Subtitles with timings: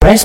[0.00, 0.24] Press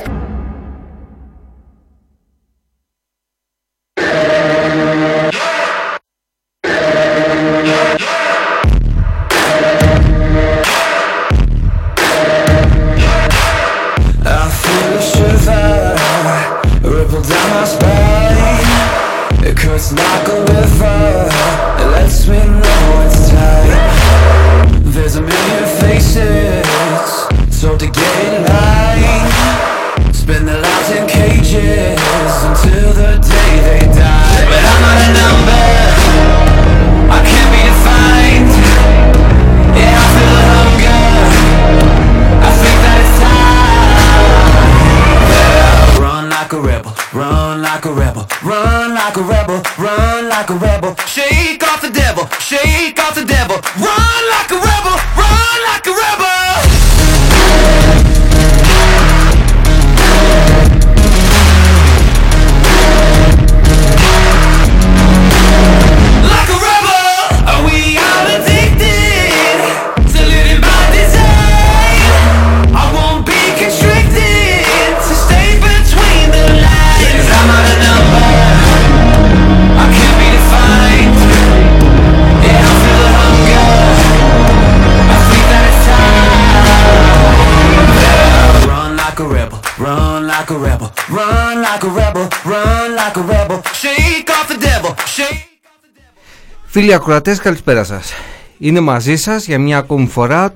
[96.75, 98.13] Φίλοι ακροατές καλησπέρα σας
[98.57, 100.53] Είναι μαζί σας για μια ακόμη φορά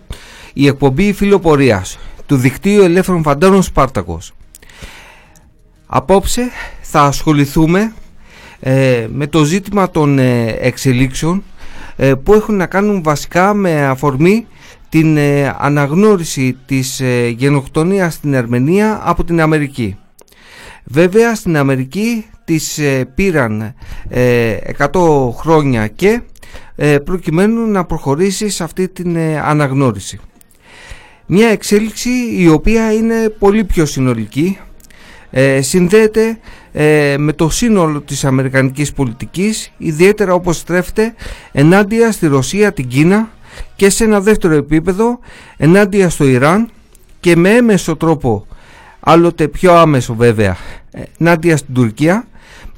[0.54, 4.34] η εκπομπή Φιλοπορίας του δικτύου Ελεύθερων Φαντάρων Σπάρτακος
[5.86, 6.50] Απόψε
[6.82, 7.94] θα ασχοληθούμε
[8.60, 11.44] ε, με το ζήτημα των ε, εξελίξεων
[11.96, 14.48] ε, που έχουν να κάνουν βασικά με αφορμή
[14.90, 19.98] την ε, αναγνώριση της ε, γενοκτονίας στην Αρμενία από την Αμερική.
[20.84, 23.74] Βέβαια στην Αμερική τις ε, πήραν
[24.10, 26.22] ε, 100 χρόνια και
[26.76, 30.20] ε, προκειμένου να προχωρήσει σε αυτή την ε, αναγνώριση.
[31.26, 34.58] Μια εξέλιξη η οποία είναι πολύ πιο συνολική
[35.32, 36.40] ε, συνδέεται
[36.72, 41.14] ε, με το σύνολο της αμερικανικής πολιτικής ιδιαίτερα όπως στρέφεται
[41.52, 43.30] ενάντια στη Ρωσία, την Κίνα
[43.76, 45.20] και σε ένα δεύτερο επίπεδο
[45.58, 46.70] ενάντια στο Ιράν
[47.20, 48.46] και με έμεσο τρόπο
[49.00, 50.58] άλλοτε πιο άμεσο βέβαια
[51.18, 52.28] ενάντια στην Τουρκία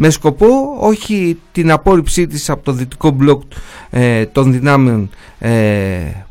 [0.03, 3.41] με σκοπό όχι την απόρριψή της από το δυτικό μπλοκ
[3.89, 5.51] ε, των δυνάμεων ε,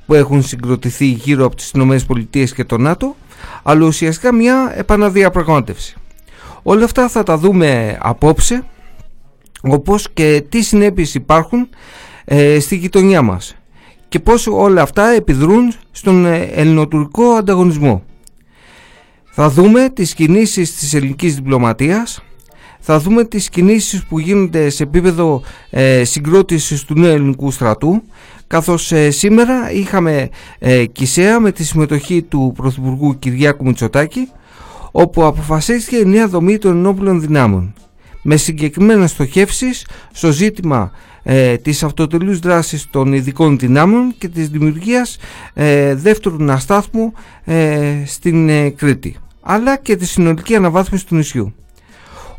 [0.06, 3.16] που έχουν συγκροτηθεί γύρω από τις ΗΠΑ και το ΝΑΤΟ
[3.62, 5.94] αλλά ουσιαστικά μια επαναδιαπραγμάτευση.
[6.62, 8.64] Όλα αυτά θα τα δούμε απόψε
[9.60, 11.68] όπως και τι συνέπειες υπάρχουν
[12.24, 13.56] ε, στη γειτονιά μας
[14.08, 18.04] και πώς όλα αυτά επιδρούν στον ε, ελληνοτουρκικό ανταγωνισμό.
[19.30, 22.22] Θα δούμε τις κινήσεις της ελληνικής διπλωματίας,
[22.80, 28.02] θα δούμε τις κινήσεις που γίνονται σε επίπεδο ε, συγκρότησης του νέου ελληνικού στρατού,
[28.46, 34.28] καθώς ε, σήμερα είχαμε ε, Κισέα με τη συμμετοχή του Πρωθυπουργού Κυριάκου Μητσοτάκη,
[34.90, 37.74] όπου αποφασίστηκε η νέα δομή των ενόπλων δυνάμων,
[38.22, 40.90] με συγκεκριμένες στοχεύσεις στο ζήτημα
[41.22, 45.16] ε, της αυτοτελούς δράσης των ειδικών δυνάμεων και της δημιουργίας
[45.54, 47.12] ε, δεύτερου αστάθμου
[47.44, 51.54] ε, στην ε, Κρήτη αλλά και τη συνολική αναβάθμιση του νησιού.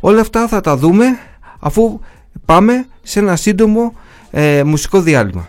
[0.04, 1.18] Όλα αυτά θα τα δούμε
[1.58, 2.00] αφού
[2.44, 3.92] πάμε σε ένα σύντομο
[4.30, 5.48] ε, μουσικό διάλειμμα.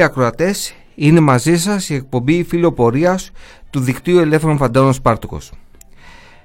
[0.00, 3.30] Φίλοι ακροατές, είναι μαζί σας η εκπομπή φιλοπορίας
[3.70, 5.52] του δικτύου Ελεύθερων Φαντάρων Σπάρτοκος.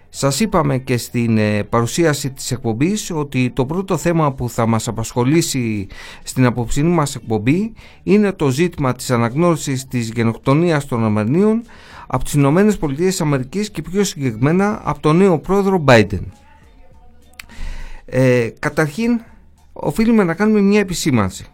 [0.10, 4.88] Σας είπαμε και στην ε, παρουσίαση της εκπομπής ότι το πρώτο θέμα που θα μας
[4.88, 5.88] απασχολήσει
[6.24, 7.74] στην απόψινή μας εκπομπή
[8.04, 11.62] είναι το ζήτημα της αναγνώρισης της γενοκτονίας των Αρμενίων
[12.08, 16.24] από τις Ηνωμένες Πολιτείες Αμερικής και πιο συγκεκριμένα από τον νέο πρόεδρο Biden.
[18.06, 19.22] Ε, καταρχήν,
[19.74, 21.46] οφείλουμε να κάνουμε μια επισήμανση.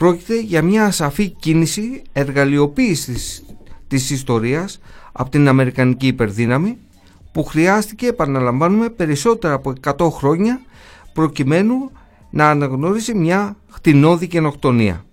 [0.00, 3.44] Πρόκειται για μια σαφή κίνηση εργαλειοποίησης
[3.88, 4.80] της ιστορίας
[5.12, 6.78] από την Αμερικανική υπερδύναμη
[7.32, 10.60] που χρειάστηκε, επαναλαμβάνουμε, περισσότερα από 100 χρόνια
[11.12, 11.90] προκειμένου
[12.30, 15.04] να αναγνωρίσει μια χτινώδη καινοκτονία.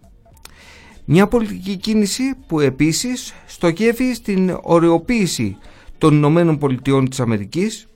[1.05, 5.57] Μια πολιτική κίνηση που επίσης στοχεύει στην ωρεοποίηση
[5.97, 7.87] των Ηνωμένων Πολιτειών της Αμερικής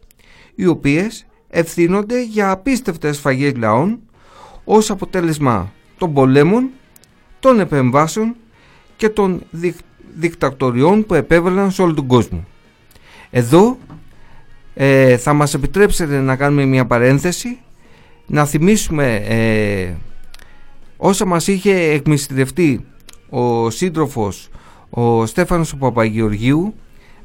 [0.56, 4.00] οι οποίες ευθύνονται για απίστευτες φαγές λαών
[4.64, 6.70] ως αποτέλεσμα των πολέμων,
[7.42, 8.36] των επεμβάσεων
[8.96, 9.42] και των
[10.20, 12.46] δικτακτοριών που επέβαλαν σε όλο τον κόσμο.
[13.30, 13.78] Εδώ
[14.74, 17.60] ε, θα μας επιτρέψετε να κάνουμε μια παρένθεση
[18.26, 19.94] να θυμίσουμε ε,
[20.98, 22.86] όσα μας είχε εκμυστηρευτεί
[23.30, 24.50] ο σύντροφος
[24.90, 26.74] ο Στέφανος Παπαγεωργίου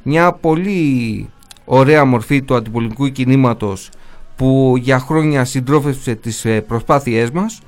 [0.03, 1.29] μια πολύ
[1.65, 3.91] ωραία μορφή του αντιπολιτικού κινήματος
[4.37, 7.61] που για χρόνια συντρόφευσε τις ε, προσπάθειές μας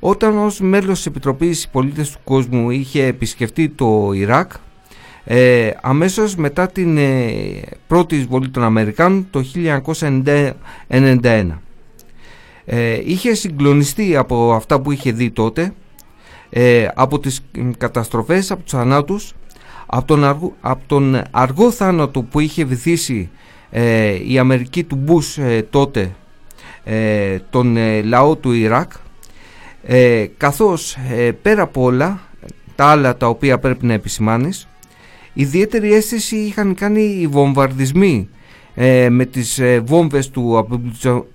[0.00, 4.52] όταν ως μέλος της Επιτροπής Πολίτες του Κόσμου είχε επισκεφτεί το Ιράκ
[5.30, 9.44] ε, αμέσως μετά την ε, πρώτη εισβολή των Αμερικάνων το
[10.88, 11.48] 1991.
[12.64, 15.72] Ε, είχε συγκλονιστεί από αυτά που είχε δει τότε,
[16.50, 17.40] ε, από τις
[17.78, 19.34] καταστροφές, από τους θανάτους,
[19.86, 23.30] από τον, αργό, από τον αργό θάνατο που είχε βυθίσει
[24.26, 25.38] η Αμερική του Μπούς
[25.70, 26.14] τότε
[27.50, 28.92] τον λαό του Ιράκ
[30.36, 30.96] καθώς
[31.42, 32.20] πέρα από όλα
[32.74, 34.68] τα άλλα τα οποία πρέπει να επισημάνεις
[35.38, 38.28] Ιδιαίτερη αίσθηση είχαν κάνει οι βομβαρδισμοί
[38.74, 40.66] ε, με τις ε, βόμβες του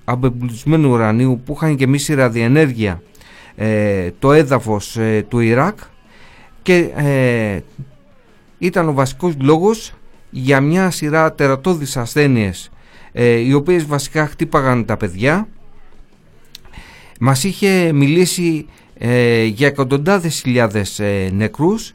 [0.04, 3.02] απεμπλουτισμένου ουρανίου που είχαν και μίση ραδιενέργεια
[3.56, 5.78] ε, το έδαφος ε, του Ιράκ
[6.62, 6.90] και
[8.58, 9.94] ήταν ο βασικός λόγος
[10.30, 12.72] για μια σειρά τερατώδεις ασθένειες
[13.46, 15.48] οι οποίες βασικά χτύπαγαν τα παιδιά
[17.26, 18.66] μας είχε μιλήσει
[19.46, 21.94] για εκατοντάδες χιλιάδες νεκρούς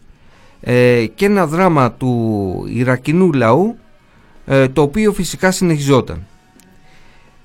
[0.61, 3.77] ε, και ένα δράμα του Ιρακινού λαού
[4.47, 6.27] ε, το οποίο φυσικά συνεχιζόταν.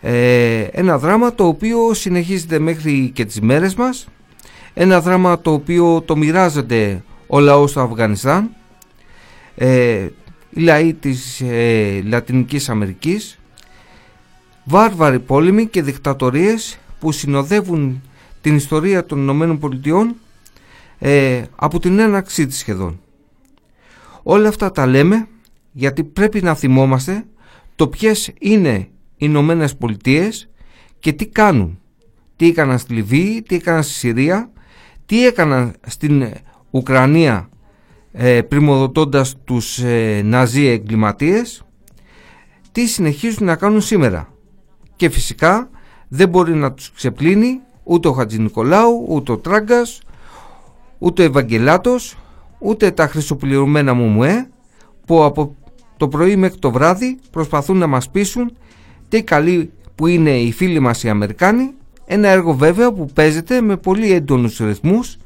[0.01, 4.07] Ε, ένα δράμα το οποίο συνεχίζεται μέχρι και τις μέρες μας
[4.73, 8.49] ένα δράμα το οποίο το μοιράζεται ο λαός του Αφγανιστάν
[9.55, 10.07] ε,
[10.49, 13.39] οι λαοί της ε, Λατινικής Αμερικής
[14.63, 18.01] βάρβαροι πόλεμοι και δικτατορίες που συνοδεύουν
[18.41, 20.15] την ιστορία των Ηνωμένων Πολιτειών
[20.99, 22.99] ε, από την έναξή της σχεδόν.
[24.23, 25.27] Όλα αυτά τα λέμε
[25.71, 27.25] γιατί πρέπει να θυμόμαστε
[27.75, 30.49] το ποιες είναι οι Ηνωμένες Πολιτείες
[30.99, 31.79] και τι κάνουν.
[32.35, 34.51] Τι έκαναν στη Λιβύη, τι έκαναν στη Συρία,
[35.05, 36.27] τι έκαναν στην
[36.71, 37.49] Ουκρανία
[38.11, 41.65] ε, πρημοδοτώντας τους ε, ναζί εγκληματίες,
[42.71, 44.33] τι συνεχίζουν να κάνουν σήμερα.
[44.95, 45.69] Και φυσικά
[46.15, 50.01] δεν μπορεί να τους ξεπλύνει ούτε ο Χατζη Νικολάου, ούτε ο Τράγκας,
[50.97, 52.17] ούτε ο Ευαγγελάτος,
[52.59, 54.49] ούτε τα χρυσοπληρωμένα μουμουέ
[55.05, 55.55] που από
[55.97, 58.57] το πρωί μέχρι το βράδυ προσπαθούν να μας πείσουν
[59.09, 61.73] τι καλή που είναι οι φίλοι μας οι Αμερικάνοι.
[62.05, 65.17] Ένα έργο βέβαια που παίζεται με πολύ έντονους ρυθμούς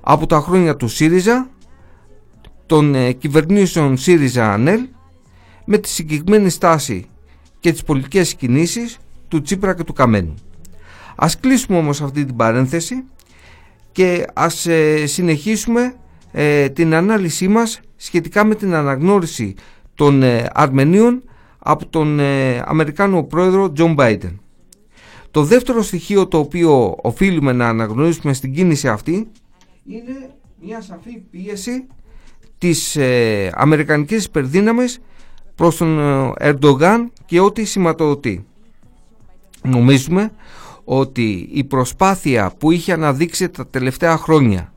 [0.00, 1.48] από τα χρόνια του ΣΥΡΙΖΑ
[2.66, 4.80] των ε, κυβερνήσεων ΣΥΡΙΖΑ-ΑΝΕΛ
[5.64, 7.06] με τη συγκεκριμένη στάση
[7.60, 10.34] και τις πολιτικές κινήσεις του Τσίπρα και του Καμένου.
[11.16, 13.04] Ας κλείσουμε όμως αυτή την παρένθεση
[13.92, 15.94] και ας ε, συνεχίσουμε
[16.32, 19.54] ε, την ανάλυση μας σχετικά με την αναγνώριση
[19.94, 21.22] των ε, Αρμενίων
[21.58, 24.40] από τον ε, Αμερικάνο πρόεδρο Τζο Μπάιντεν.
[25.30, 29.28] Το δεύτερο στοιχείο το οποίο οφείλουμε να αναγνωρίσουμε στην κίνηση αυτή
[29.86, 30.30] είναι
[30.60, 31.86] μια σαφή πίεση
[32.58, 34.98] της ε, Αμερικανικής υπερδύναμης
[35.54, 35.98] προς τον
[36.38, 38.46] Ερντογάν και ό,τι σηματοδοτεί.
[39.68, 40.30] Νομίζουμε
[40.84, 44.72] ότι η προσπάθεια που είχε αναδείξει τα τελευταία χρόνια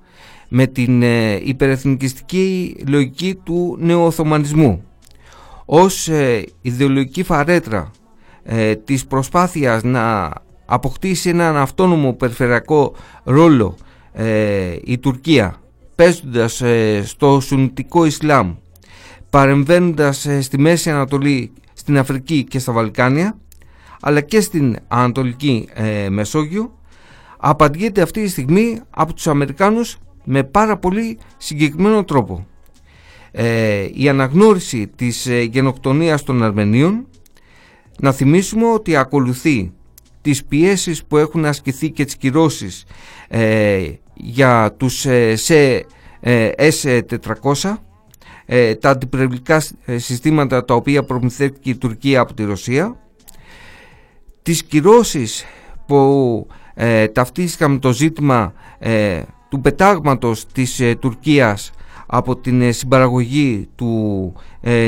[0.48, 4.84] με την ε, υπερεθνικιστική λογική του νεοοθωμανισμού
[5.66, 7.92] ως ε, ιδεολογική φαρέτρα
[8.44, 10.34] ε, της προσπάθειας να
[10.66, 13.76] αποκτήσει έναν αυτόνομο περιφερειακό ρόλο
[14.84, 15.56] η Τουρκία
[15.96, 16.62] παίζοντας
[17.04, 18.54] στο Σουνιτικό Ισλάμ
[19.30, 23.38] παρεμβαίνοντας στη Μέση Ανατολή, στην Αφρική και στα Βαλκάνια
[24.02, 25.68] αλλά και στην Ανατολική
[26.10, 26.80] Μεσόγειο
[27.38, 32.46] απαντιέται αυτή τη στιγμή από τους Αμερικάνους με πάρα πολύ συγκεκριμένο τρόπο.
[33.32, 37.08] Ε, η αναγνώριση της ε, γενοκτονίας των Αρμενίων
[38.00, 39.72] να θυμίσουμε ότι ακολουθεί
[40.22, 42.86] τις πιέσεις που έχουν ασκηθεί και τις κυρώσεις
[43.28, 45.86] ε, για τους ε, σε
[46.58, 47.76] S-400
[48.80, 49.62] τα αντιπρευλικά
[49.96, 53.00] συστήματα τα οποία προμηθεύτηκε η Τουρκία από τη Ρωσία
[54.42, 55.46] τις κυρώσεις
[55.86, 58.54] που ε, ταυτίστηκαν με το ζήτημα
[59.50, 61.72] του πετάγματος της Τουρκίας
[62.08, 64.34] από την συμπαραγωγή του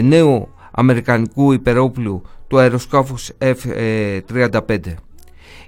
[0.01, 4.77] νέου αμερικανικού υπερόπλου του αεροσκάφους F-35.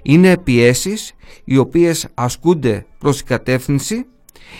[0.02, 1.12] Είναι πιέσεις
[1.44, 4.06] οι οποίες ασκούνται προς την κατεύθυνση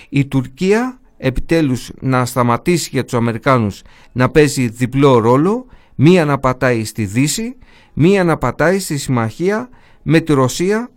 [0.09, 6.85] η Τουρκία επιτέλους να σταματήσει για τους Αμερικάνους να παίζει διπλό ρόλο μία να πατάει
[6.85, 7.57] στη Δύση,
[7.93, 9.69] μία να πατάει στη συμμαχία
[10.03, 10.91] με τη Ρωσία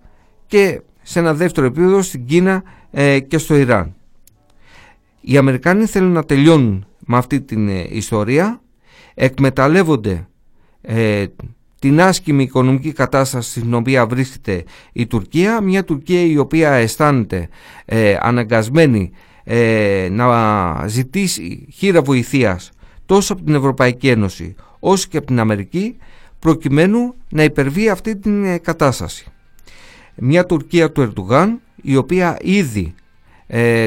[0.48, 3.96] και σε ένα δεύτερο επίπεδο στην Κίνα ε, και στο Ιράν.
[5.22, 8.62] Οι Αμερικάνοι θέλουν να τελειώνουν με αυτή την ε, ιστορία,
[9.14, 10.28] εκμεταλλεύονται
[10.82, 11.26] ε,
[11.80, 14.64] την άσκημη οικονομική κατάσταση στην οποία βρίσκεται
[14.94, 17.50] η Τουρκία, μια Τουρκία η οποία αισθάνεται
[17.86, 19.12] ε, αναγκασμένη
[19.44, 22.72] ε, να ζητήσει χείρα βοηθείας
[23.06, 25.98] τόσο από την Ευρωπαϊκή Ένωση όσο και από την Αμερική
[26.40, 29.26] προκειμένου να υπερβεί αυτή την ε, κατάσταση.
[30.16, 32.94] Μια Τουρκία του Ερντουγάν η οποία ήδη
[33.48, 33.86] ε,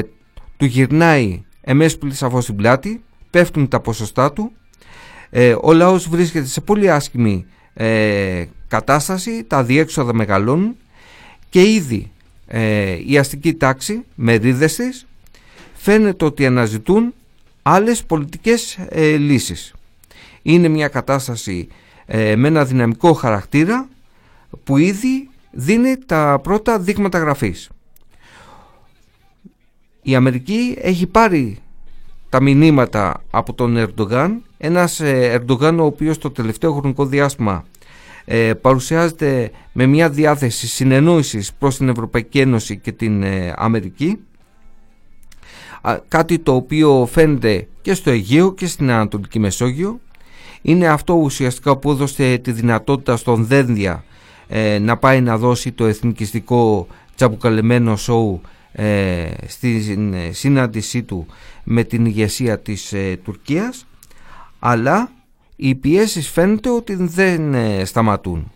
[0.57, 4.51] του γυρνάει εμέσως σαφώς στην πλάτη, πέφτουν τα ποσοστά του,
[5.29, 10.75] ε, ο λαός βρίσκεται σε πολύ άσχημη ε, κατάσταση, τα διέξοδα μεγαλώνουν
[11.49, 12.11] και ήδη
[12.47, 15.05] ε, η αστική τάξη με ρίδες της
[15.73, 17.13] φαίνεται ότι αναζητούν
[17.61, 19.72] άλλες πολιτικές ε, λύσεις.
[20.43, 21.67] Είναι μια κατάσταση
[22.05, 23.87] ε, με ένα δυναμικό χαρακτήρα
[24.63, 27.69] που ήδη δίνει τα πρώτα δείγματα γραφής.
[30.01, 31.57] Η Αμερική έχει πάρει
[32.29, 37.65] τα μηνύματα από τον Ερντογάν ένας ε, Ερντογάν ο οποίος το τελευταίο χρονικό διάστημα
[38.25, 44.19] ε, παρουσιάζεται με μια διάθεση συνεννόησης προς την Ευρωπαϊκή Ένωση και την ε, Αμερική
[46.07, 49.99] κάτι το οποίο φαίνεται και στο Αιγαίο και στην Ανατολική Μεσόγειο
[50.63, 54.03] είναι αυτό ουσιαστικά που έδωσε τη δυνατότητα στον Δένδια
[54.81, 58.41] να πάει να δώσει το εθνικιστικό τσαμπουκαλεμένο σοου
[59.47, 59.97] στη
[60.31, 61.25] συνάντησή του
[61.63, 62.93] με την ηγεσία της
[63.23, 63.85] Τουρκίας
[64.65, 65.11] αλλά
[65.55, 68.51] οι πιέσεις φαίνεται ότι δεν ε, σταματούν.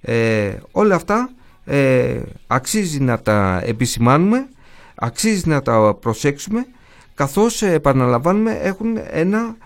[0.00, 1.30] Ε, όλα αυτά
[1.64, 4.48] ε, αξίζει να τα επισημάνουμε,
[4.94, 6.66] αξίζει να τα προσέξουμε
[7.14, 9.56] καθώς επαναλαμβάνουμε έχουν ένα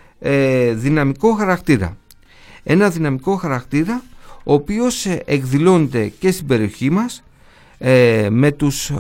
[0.75, 1.97] δυναμικό χαρακτήρα.
[2.63, 4.03] Ένα δυναμικό χαρακτήρα
[4.45, 7.23] ο οποίος εκδηλώνεται και στην περιοχή μας
[8.31, 8.93] με τους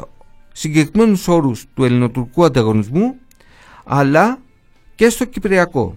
[0.52, 3.14] συγκεκριμένους όρους του ελληνοτουρκού ανταγωνισμού
[3.84, 4.38] αλλά
[4.94, 5.96] και στο κυπριακό.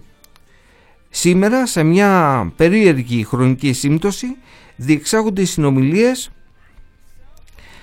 [1.10, 4.36] Σήμερα σε μια περίεργη χρονική σύμπτωση
[4.76, 6.30] διεξάγονται οι συνομιλίες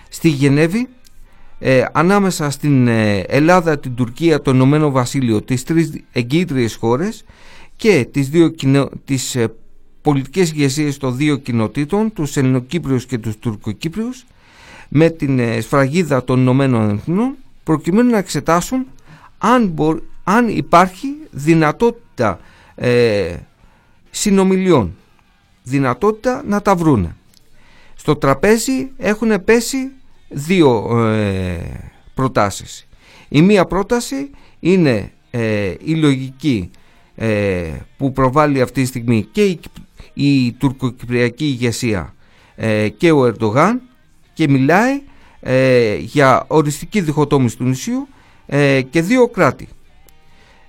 [0.10, 0.88] στη Γενέβη
[1.66, 7.24] ε, ανάμεσα στην ε, Ελλάδα, την Τουρκία, το Ηνωμένο Βασίλειο, τις τρεις εγκύτριες χώρες
[7.76, 9.54] και τις, δύο κοινο, τις ε,
[10.02, 14.26] πολιτικές ηγεσίες των δύο κοινοτήτων, τους Ελληνοκύπριους και τους Τουρκοκύπριους,
[14.90, 18.86] με την ε, σφραγίδα των Ηνωμένων Εθνών, προκειμένου να εξετάσουν
[19.38, 19.74] αν,
[20.24, 22.40] αν υπάρχει δυνατότητα
[22.76, 23.36] ε,
[24.10, 24.96] συνομιλιών
[25.64, 27.16] δυνατότητα να τα βρούνε.
[27.96, 29.92] Στο τραπέζι έχουν πέσει
[30.34, 31.58] δύο ε,
[32.14, 32.88] προτάσεις
[33.30, 36.72] η μία πρόταση είναι ε, η λογική
[37.16, 39.60] ε, που προβάλλει αυτή τη στιγμή και η,
[40.14, 42.14] η τουρκοκυπριακή ηγεσία
[42.98, 43.82] και ο Ερντογάν
[44.34, 45.02] και μιλάει
[46.00, 48.08] για οριστική διχοτόμηση του νησιού
[48.90, 49.68] και δύο κράτη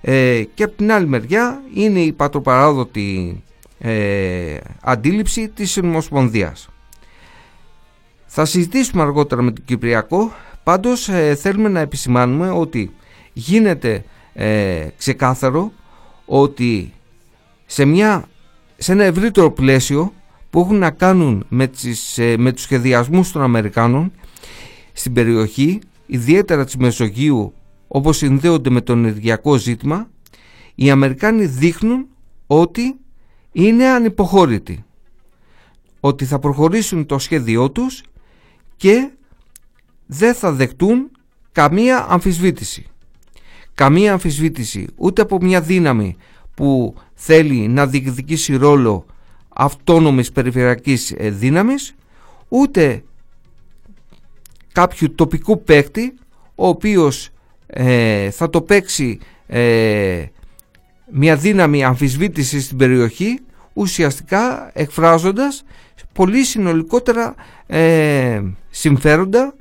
[0.06, 3.42] ε, και από την άλλη μεριά είναι η πατροπαράδοτη
[3.78, 6.68] ε, αντίληψη της Ομοσπονδίας.
[8.36, 12.94] Θα συζητήσουμε αργότερα με τον Κυπριακό, πάντως ε, θέλουμε να επισημάνουμε ότι
[13.32, 15.72] γίνεται ε, ξεκάθαρο
[16.24, 16.92] ότι
[17.66, 18.28] σε, μια,
[18.76, 20.12] σε ένα ευρύτερο πλαίσιο
[20.50, 24.12] που έχουν να κάνουν με, τις, με τους σχεδιασμούς των Αμερικάνων
[24.92, 27.54] στην περιοχή, ιδιαίτερα της Μεσογείου
[27.88, 30.08] όπως συνδέονται με το ενεργειακό ζήτημα,
[30.74, 32.06] οι Αμερικάνοι δείχνουν
[32.46, 32.94] ότι
[33.52, 34.84] είναι ανυποχώρητοι.
[36.00, 38.02] Ότι θα προχωρήσουν το σχέδιό τους
[38.76, 39.10] και
[40.06, 41.10] δεν θα δεχτούν
[41.52, 42.86] καμία αμφισβήτηση.
[43.74, 46.16] Καμία αμφισβήτηση ούτε από μια δύναμη
[46.54, 49.06] που θέλει να διεκδικήσει ρόλο
[49.48, 51.94] αυτόνομης περιφερειακής ε, δύναμης
[52.48, 53.04] ούτε
[54.72, 56.14] κάποιου τοπικού παίκτη
[56.54, 57.28] ο οποίος
[57.66, 60.24] ε, θα το παίξει ε,
[61.12, 63.38] μια δύναμη αμφισβήτησης στην περιοχή
[63.74, 65.64] ουσιαστικά εκφράζοντας
[66.12, 67.34] πολύ συνολικότερα
[67.66, 69.54] ε, συμφέροντα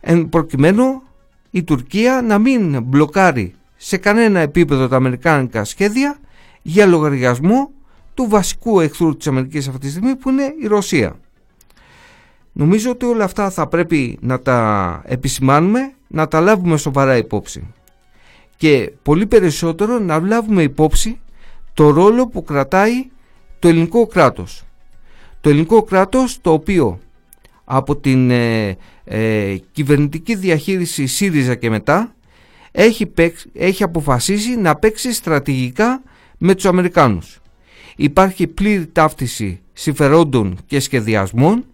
[0.00, 1.02] εν προκειμένου
[1.50, 6.18] η Τουρκία να μην μπλοκάρει σε κανένα επίπεδο τα αμερικάνικα σχέδια
[6.62, 7.70] για λογαριασμό
[8.14, 11.16] του βασικού εχθρού της Αμερικής αυτή τη στιγμή που είναι η Ρωσία.
[12.52, 17.74] Νομίζω ότι όλα αυτά θα πρέπει να τα επισημάνουμε, να τα λάβουμε σοβαρά υπόψη.
[18.56, 21.20] Και πολύ περισσότερο να λάβουμε υπόψη
[21.74, 23.06] το ρόλο που κρατάει
[23.58, 24.62] το ελληνικό κράτος.
[25.40, 26.98] Το ελληνικό κράτος το οποίο
[27.64, 32.14] από την ε, ε, κυβερνητική διαχείριση ΣΥΡΙΖΑ και μετά
[32.70, 33.12] έχει,
[33.52, 36.02] έχει αποφασίσει να παίξει στρατηγικά
[36.38, 37.40] με τους Αμερικάνους.
[37.96, 41.64] Υπάρχει πλήρη ταύτιση συμφερόντων και σχεδιασμών.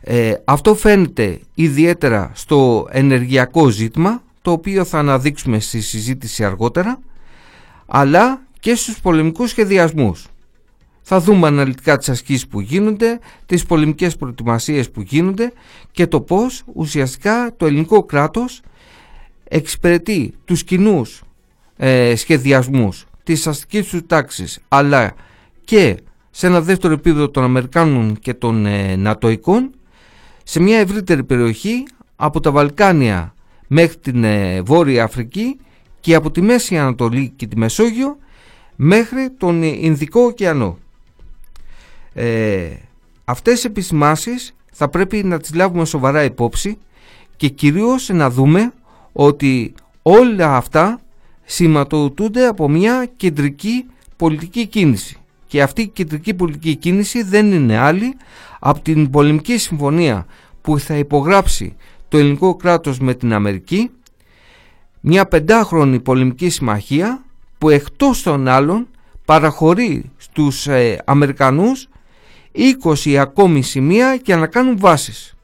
[0.00, 6.98] Ε, αυτό φαίνεται ιδιαίτερα στο ενεργειακό ζήτημα, το οποίο θα αναδείξουμε στη συζήτηση αργότερα,
[7.86, 10.26] αλλά και στους πολεμικούς σχεδιασμούς.
[11.02, 15.52] Θα δούμε αναλυτικά τις ασκήσεις που γίνονται, τις πολεμικές προετοιμασίες που γίνονται
[15.90, 18.60] και το πώς ουσιαστικά το ελληνικό κράτος
[19.44, 21.22] εξυπηρετεί τους κοινούς
[21.76, 25.14] ε, σχεδιασμούς της αστικής του τάξης αλλά
[25.64, 25.96] και
[26.30, 29.70] σε ένα δεύτερο επίπεδο των Αμερικάνων και των ε, Νατοικών
[30.42, 31.86] σε μια ευρύτερη περιοχή
[32.16, 33.34] από τα Βαλκάνια
[33.66, 35.56] μέχρι την ε, Βόρεια Αφρική
[36.00, 38.18] και από τη Μέση Ανατολή και τη Μεσόγειο
[38.76, 40.78] μέχρι τον Ινδικό ωκεανό.
[42.14, 42.70] Ε,
[43.24, 46.78] αυτές οι επισημάσεις θα πρέπει να τις λάβουμε σοβαρά υπόψη
[47.36, 48.72] και κυρίως να δούμε
[49.12, 51.00] ότι όλα αυτά
[51.44, 55.16] σηματοδοτούνται από μια κεντρική πολιτική κίνηση.
[55.46, 58.16] Και αυτή η κεντρική πολιτική κίνηση δεν είναι άλλη
[58.60, 60.26] από την πολεμική συμφωνία
[60.60, 61.76] που θα υπογράψει
[62.08, 63.90] το ελληνικό κράτος με την Αμερική
[65.00, 67.24] μια πεντάχρονη πολεμική συμμαχία
[67.58, 68.88] που εκτός των άλλων
[69.24, 71.88] παραχωρεί στους ε, Αμερικανούς
[73.04, 75.34] 20 ακόμη σημεία για να κάνουν βάσεις.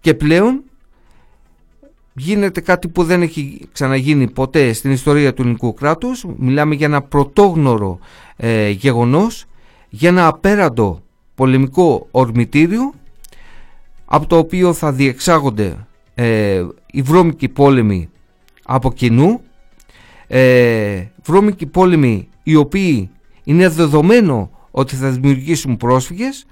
[0.00, 0.62] Και πλέον
[2.12, 6.24] γίνεται κάτι που δεν έχει ξαναγίνει ποτέ στην ιστορία του ελληνικού κράτους.
[6.36, 7.98] Μιλάμε για ένα πρωτόγνωρο
[8.36, 9.44] ε, γεγονός,
[9.88, 11.02] για ένα απέραντο
[11.34, 12.92] πολεμικό ορμητήριο
[14.04, 18.08] από το οποίο θα διεξάγονται ε, οι βρώμικοι πόλεμοι
[18.64, 19.40] από κοινού
[20.32, 23.10] ε, βρώμικοι πόλεμοι οι οποίοι
[23.44, 26.46] είναι δεδομένο ότι θα δημιουργήσουν πρόσφυγες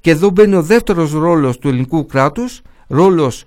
[0.00, 3.44] και εδώ μπαίνει ο δεύτερος ρόλος του ελληνικού κράτους ρόλος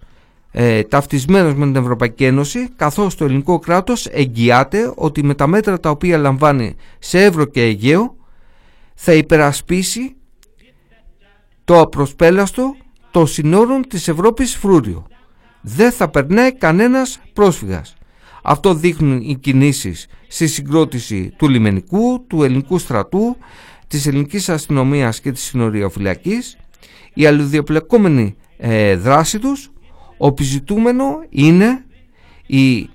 [0.52, 5.80] ε, ταυτισμένος με την Ευρωπαϊκή Ένωση καθώς το ελληνικό κράτος εγγυάται ότι με τα μέτρα
[5.80, 8.16] τα οποία λαμβάνει σε Εύρο και Αιγαίο
[8.96, 10.16] θα υπερασπίσει
[11.64, 12.76] το απροσπέλαστο
[13.12, 15.08] των συνόρων της Ευρώπης φρούριο.
[15.62, 17.96] Δεν θα περνάει κανένας πρόσφυγας.
[18.44, 23.38] Αυτό δείχνουν οι κινήσεις στη συγκρότηση του λιμενικού, του ελληνικού στρατού,
[23.88, 26.58] της ελληνικής αστυνομίας και της συνοριοφυλακής,
[27.14, 29.72] η αλληλοδιαπλεκόμενη ε, δράση τους
[30.18, 31.86] Οπιζητούμενο είναι
[32.46, 32.90] η,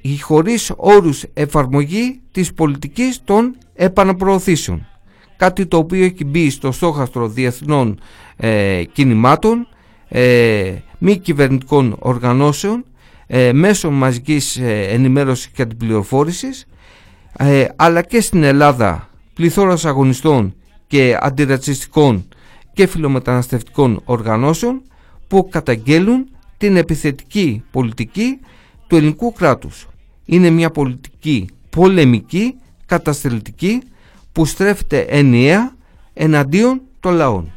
[0.00, 4.86] η χωρίς όρους εφαρμογή της πολιτικής των επαναπροωθήσεων.
[5.36, 8.00] Κάτι το οποίο έχει μπει στο στόχαστρο διεθνών
[8.36, 9.68] ε, κινημάτων,
[10.08, 12.84] ε, μη κυβερνητικών οργανώσεων,
[13.30, 16.66] ε, μέσω μαζικής ε, ενημέρωσης και αντιπληροφόρησης,
[17.38, 20.54] ε, αλλά και στην Ελλάδα πληθώρας αγωνιστών
[20.86, 22.28] και αντιρατσιστικών
[22.72, 24.82] και φιλομεταναστευτικών οργανώσεων
[25.28, 28.38] που καταγγέλουν την επιθετική πολιτική
[28.86, 29.88] του ελληνικού κράτους.
[30.24, 32.54] Είναι μια πολιτική πολεμική,
[32.86, 33.82] καταστελτική
[34.32, 35.72] που στρέφεται ενιαία
[36.14, 37.52] εναντίον των λαών.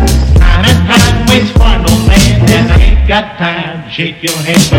[0.00, 3.90] Time time waits for no man, and I ain't got time.
[3.90, 4.70] Shake your hand.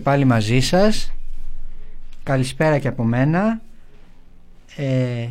[0.00, 1.12] Πάλι μαζί σας.
[2.22, 3.60] Καλησπέρα και από μένα.
[4.76, 5.28] Ε,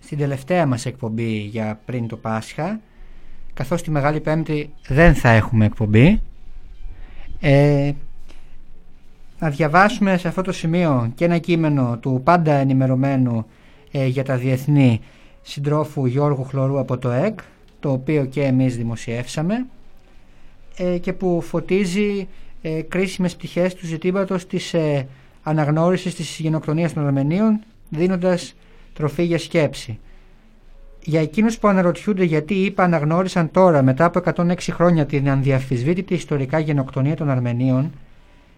[0.00, 2.80] στην τελευταία μας εκπομπή για πριν το Πάσχα,
[3.54, 6.20] καθώς τη Μεγάλη Πέμπτη δεν θα έχουμε εκπομπή,
[7.40, 7.92] ε,
[9.38, 13.46] να διαβάσουμε σε αυτό το σημείο και ένα κείμενο του πάντα ενημερωμένου
[13.90, 15.00] ε, για τα διεθνή
[15.42, 17.38] συντρόφου Γιώργου Χλωρού από το ΕΚ,
[17.80, 19.66] το οποίο και εμείς δημοσιεύσαμε
[20.76, 22.28] ε, και που φωτίζει
[22.66, 25.06] ε, κρίσιμες πτυχές του ζητήματος της ε,
[25.42, 28.54] αναγνώρισης της γενοκτονίας των Αρμενίων δίνοντας
[28.92, 29.98] τροφή για σκέψη.
[31.02, 36.14] Για εκείνους που αναρωτιούνται γιατί οι ΙΠΑ αναγνώρισαν τώρα μετά από 106 χρόνια την ανδιαφυσβήτητη
[36.14, 37.92] ιστορικά γενοκτονία των Αρμενίων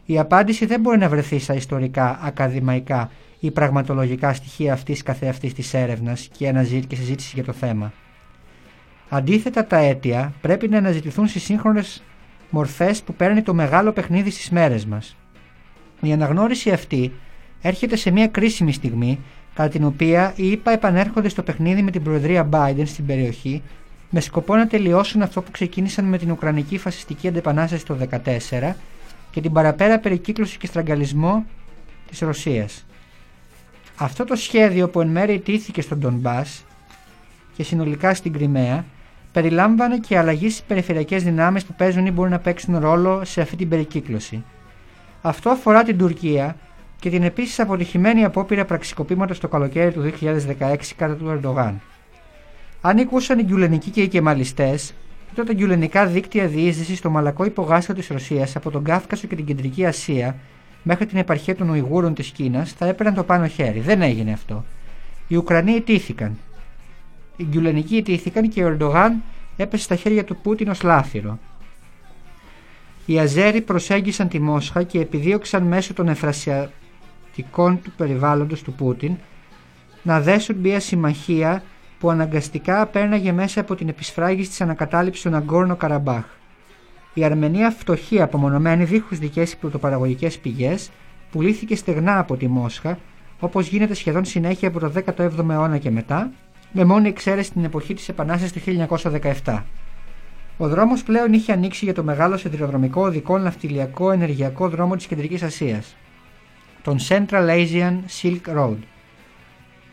[0.06, 5.74] η απάντηση δεν μπορεί να βρεθεί στα ιστορικά, ακαδημαϊκά ή πραγματολογικά στοιχεία αυτής καθεαυτής της
[5.74, 6.52] έρευνας και,
[6.86, 7.92] και συζήτησης για το θέμα.
[9.08, 12.02] Αντίθετα τα αίτια πρέπει να αναζητηθούν στις σύγχρονες
[12.50, 15.16] μορφές που παίρνει το μεγάλο παιχνίδι στις μέρες μας.
[16.00, 17.12] Η αναγνώριση αυτή
[17.62, 19.20] έρχεται σε μια κρίσιμη στιγμή
[19.54, 23.62] κατά την οποία οι ΗΠΑ επανέρχονται στο παιχνίδι με την Προεδρία Biden στην περιοχή
[24.10, 27.98] με σκοπό να τελειώσουν αυτό που ξεκίνησαν με την Ουκρανική φασιστική αντεπανάσταση το
[28.50, 28.72] 2014
[29.30, 31.44] και την παραπέρα περικύκλωση και στραγγαλισμό
[32.08, 32.86] της Ρωσίας.
[33.96, 36.64] Αυτό το σχέδιο που εν μέρει τήθηκε στον Ντονμπάς
[37.56, 38.84] και συνολικά στην Κρυμαία
[39.36, 43.56] περιλάμβανε και αλλαγή στις περιφερειακές δυνάμεις που παίζουν ή μπορούν να παίξουν ρόλο σε αυτή
[43.56, 44.44] την περικύκλωση.
[45.22, 46.56] Αυτό αφορά την Τουρκία
[47.00, 50.12] και την επίσης αποτυχημένη απόπειρα πραξικοπήματος το καλοκαίρι του
[50.58, 51.80] 2016 κατά του Ερντογάν.
[52.80, 54.94] Αν νικούσαν οι γκιουλενικοί και οι κεμαλιστές,
[55.34, 59.44] τότε τα γκιουλενικά δίκτυα διείσδυσης στο μαλακό υπογάστιο της Ρωσίας από τον Κάφκασο και την
[59.44, 60.36] Κεντρική Ασία
[60.82, 63.80] μέχρι την επαρχία των Ουιγούρων της Κίνας θα έπαιρναν το πάνω χέρι.
[63.80, 64.64] Δεν έγινε αυτό.
[65.28, 66.36] Οι Ουκρανοί ιτήθηκαν
[67.36, 69.12] οι Γκιουλενικοί ιτήθηκαν και ο Ερντογάν
[69.56, 71.38] έπεσε στα χέρια του Πούτιν ως λάφυρο.
[73.06, 79.16] Οι Αζέροι προσέγγισαν τη Μόσχα και επιδίωξαν μέσω των εφρασιατικών του περιβάλλοντος του Πούτιν
[80.02, 81.62] να δέσουν μια συμμαχία
[81.98, 86.24] που αναγκαστικά απέρναγε μέσα από την επισφράγηση της ανακατάληψης του Ναγκόρνο Καραμπάχ.
[87.14, 90.90] Η Αρμενία φτωχή απομονωμένη δίχως δικές πρωτοπαραγωγικές πηγές
[91.30, 92.98] πουλήθηκε στεγνά από τη Μόσχα
[93.40, 96.30] όπως γίνεται σχεδόν συνέχεια από το 17ο αιώνα και μετά
[96.76, 98.88] με μόνη εξαίρεση την εποχή της Επανάστασης του
[99.44, 99.62] 1917.
[100.56, 105.42] Ο δρόμος πλέον είχε ανοίξει για το μεγάλο σιδηροδρομικό οδικό ναυτιλιακό ενεργειακό δρόμο της Κεντρικής
[105.42, 105.96] Ασίας,
[106.82, 108.76] τον Central Asian Silk Road.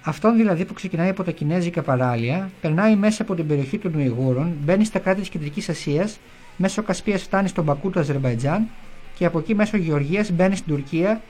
[0.02, 4.54] Αυτόν δηλαδή που ξεκινάει από τα Κινέζικα παράλια, περνάει μέσα από την περιοχή των Ουιγούρων,
[4.64, 6.20] μπαίνει στα κράτη της Κεντρικής Ασίας,
[6.58, 8.68] μέσω Κασπίας φτάνει στον Μπακού του Αζερβαϊτζάν
[9.16, 11.22] και από εκεί μέσω Γεωργίας μπαίνει στην Τουρκία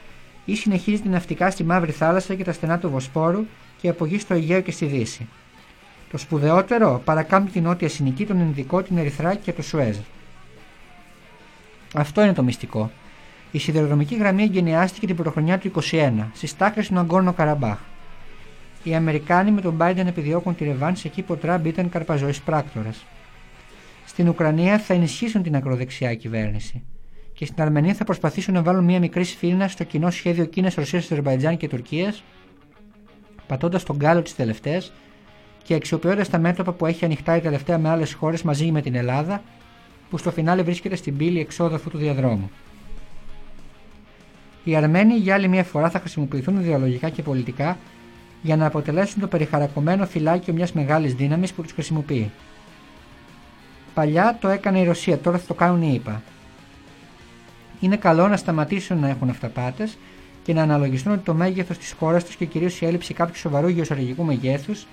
[0.46, 3.46] ή συνεχίζει ναυτικά στη Μαύρη Θάλασσα και τα στενά του Βοσπόρου
[3.82, 5.28] και από εκεί στο Αιγαίο και στη Δύση.
[6.14, 9.98] Το σπουδαιότερο παρακάμπτει την Νότια Συνική, τον Ινδικό, την Ερυθρά και το Σουέζ.
[11.94, 12.92] Αυτό είναι το μυστικό.
[13.52, 17.78] Η σιδηροδρομική γραμμή εγκαινιάστηκε την πρωτοχρονιά του 21 στις τάκρες του Αγκόρνο Καραμπάχ.
[18.84, 23.06] Οι Αμερικάνοι με τον Biden επιδιώκουν τη ρευάνση εκεί που ο Τραμπ ήταν καρπαζόης πράκτορας.
[24.06, 26.84] Στην Ουκρανία θα ενισχύσουν την ακροδεξιά κυβέρνηση.
[27.34, 31.04] Και στην Αρμενία θα προσπαθήσουν να βάλουν μια μικρή σφύρνα στο κοινό σχέδιο Κίνας, Ρωσίας,
[31.04, 32.24] Αζερβαϊτζάν και Τουρκίας,
[33.48, 34.82] πατώντας τον κάλο τη τελευταία
[35.64, 38.96] και αξιοποιώντας τα μέτωπα που έχει ανοιχτά η τελευταία με άλλες χώρες μαζί με την
[38.96, 39.42] Ελλάδα,
[40.10, 42.52] που στο φινάλε βρίσκεται στην πύλη εξόδου αυτού του διαδρόμου.
[44.64, 47.78] Οι Αρμένοι για άλλη μια φορά θα χρησιμοποιηθούν ιδεολογικά και πολιτικά
[48.42, 52.32] για να αποτελέσουν το περιχαρακωμένο φυλάκιο μιας μεγάλης δύναμης που τους χρησιμοποιεί.
[53.94, 56.22] Παλιά το έκανε η Ρωσία, τώρα θα το κάνουν οι ΗΠΑ.
[57.80, 59.98] Είναι καλό να σταματήσουν να έχουν αυταπάτες
[60.44, 63.68] και να αναλογιστούν ότι το μέγεθος της χώρας τους και κυρίως η έλλειψη κάποιου σοβαρού
[63.68, 64.86] γεωσοργικού μεγέθους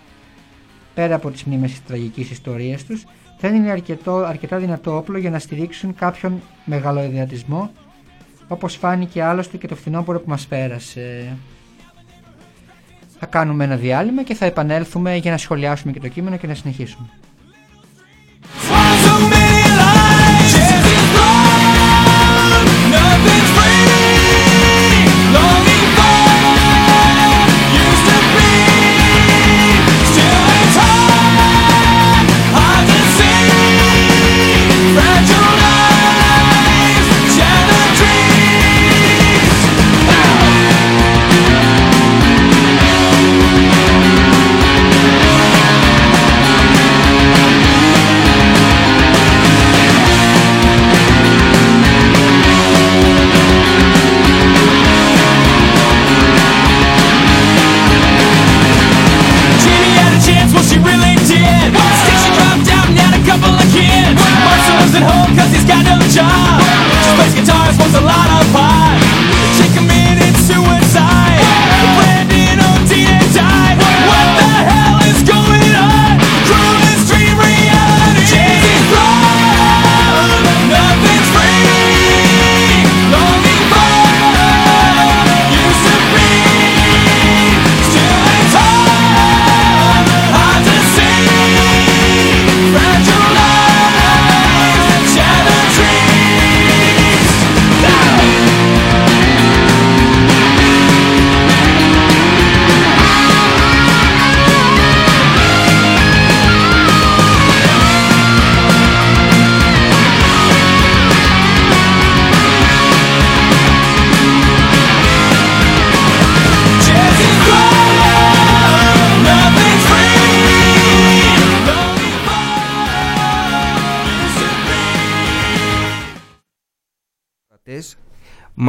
[1.01, 3.05] πέρα από τις μνήμες της τραγικής ιστορίας τους,
[3.41, 7.71] δεν είναι αρκετό, αρκετά δυνατό όπλο για να στηρίξουν κάποιον μεγαλοειδεατισμό,
[8.49, 11.37] όπως φάνηκε άλλωστε και το φθινόπωρο που μας πέρασε.
[13.19, 16.55] Θα κάνουμε ένα διάλειμμα και θα επανέλθουμε για να σχολιάσουμε και το κείμενο και να
[16.55, 17.09] συνεχίσουμε.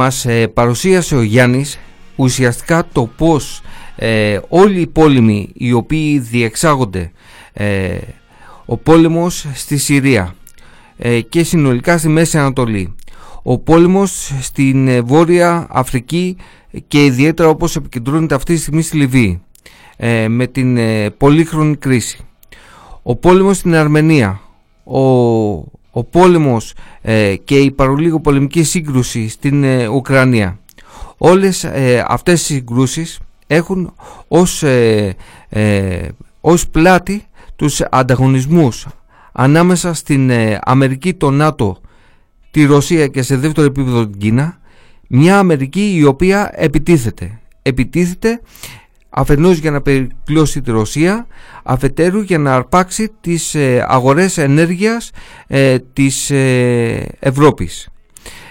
[0.02, 1.78] Μας ε, παρουσίασε ο Γιάννης
[2.16, 3.62] ουσιαστικά το πως
[3.96, 7.12] ε, όλοι οι πόλεμοι οι οποίοι διεξάγονται
[7.52, 7.98] ε,
[8.64, 10.34] ο πόλεμος στη Συρία
[10.96, 12.94] ε, και συνολικά στη Μέση Ανατολή
[13.42, 16.36] ο πόλεμος στην ε, Βόρεια Αφρική
[16.88, 19.42] και ιδιαίτερα όπως επικεντρώνεται αυτή τη στιγμή στη Λιβύη
[19.96, 22.18] ε, με την ε, πολύχρονη κρίση.
[23.02, 24.40] Ο πόλεμος στην Αρμενία
[24.84, 25.00] ο,
[25.94, 30.58] ο πόλεμος ε, και η παρολίγο πολεμική σύγκρουση στην ε, Ουκρανία.
[31.18, 33.94] Όλες ε, αυτές οι συγκρούσεις έχουν
[34.28, 35.16] ως, ε,
[35.48, 36.08] ε,
[36.40, 37.24] ως πλάτη
[37.56, 38.86] τους ανταγωνισμούς
[39.32, 41.80] ανάμεσα στην ε, Αμερική, το ΝΑΤΟ,
[42.50, 44.60] τη Ρωσία και σε δεύτερο επίπεδο την Κίνα.
[45.08, 47.40] Μια Αμερική η οποία επιτίθεται.
[47.62, 48.40] Επιτίθεται
[49.14, 51.26] αφενός για να περικλώσει τη Ρωσία
[51.62, 55.10] αφετέρου για να αρπάξει τις ε, αγορές ενέργειας
[55.46, 57.88] ε, της ε, Ευρώπης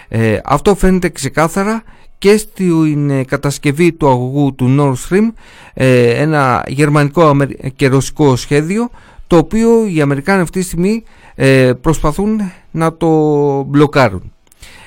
[0.07, 1.83] ε, αυτό φαίνεται ξεκάθαρα
[2.17, 5.27] και στην ε, κατασκευή του αγωγού του Nord Stream
[5.73, 8.89] ε, ένα γερμανικό αμερι- και ρωσικό σχέδιο
[9.27, 11.03] το οποίο οι Αμερικάνοι αυτή τη στιγμή
[11.35, 13.07] ε, προσπαθούν να το
[13.63, 14.33] μπλοκάρουν.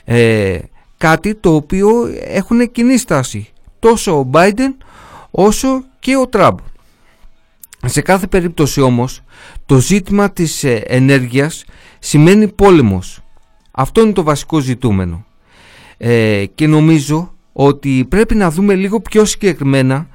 [0.05, 0.59] Ε,
[0.99, 1.91] κάτι το οποίο
[2.25, 4.75] έχουν κοινή στάση τόσο ο Biden
[5.37, 6.59] όσο και ο Τραμπ.
[7.85, 9.23] Σε κάθε περίπτωση όμως
[9.67, 11.65] το ζήτημα της ε, ενέργειας
[11.99, 13.21] σημαίνει πόλεμος.
[13.71, 15.25] Αυτό είναι το βασικό ζητούμενο.
[15.97, 20.09] Ε, και νομίζω ότι πρέπει να δούμε λίγο πιο συγκεκριμένα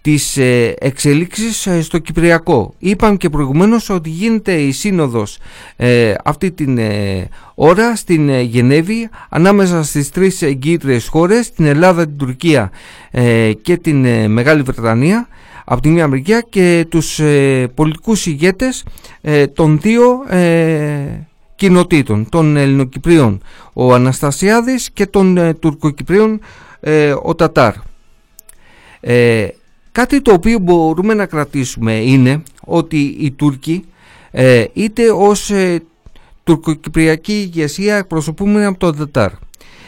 [0.00, 2.74] τις ε, εξελίξεις ε, στο Κυπριακό.
[2.78, 5.38] Είπαν και προηγουμένως ότι γίνεται η σύνοδος
[5.76, 12.06] ε, αυτή την ε, ώρα στην ε, Γενέβη ανάμεσα στις τρεις εγγύητρες χώρες, την Ελλάδα,
[12.06, 12.70] την Τουρκία
[13.10, 15.28] ε, και την ε, Μεγάλη Βρετανία
[15.64, 18.84] από τη μία μεριά και τους ε, πολιτικούς ηγέτες
[19.20, 26.40] ε, των δύο ε, κοινοτήτων, των Ελληνοκυπρίων ο Αναστασιάδης και των ε, Τουρκοκυπρίων
[26.80, 27.74] ε, ο Τατάρ.
[29.00, 29.48] Ε,
[29.98, 33.84] κάτι το οποίο μπορούμε να κρατήσουμε είναι ότι οι Τούρκοι
[34.30, 35.80] ε, είτε ως ε,
[36.44, 39.30] τουρκοκυπριακή ηγεσία εκπροσωπούμενοι από τον Τατάρ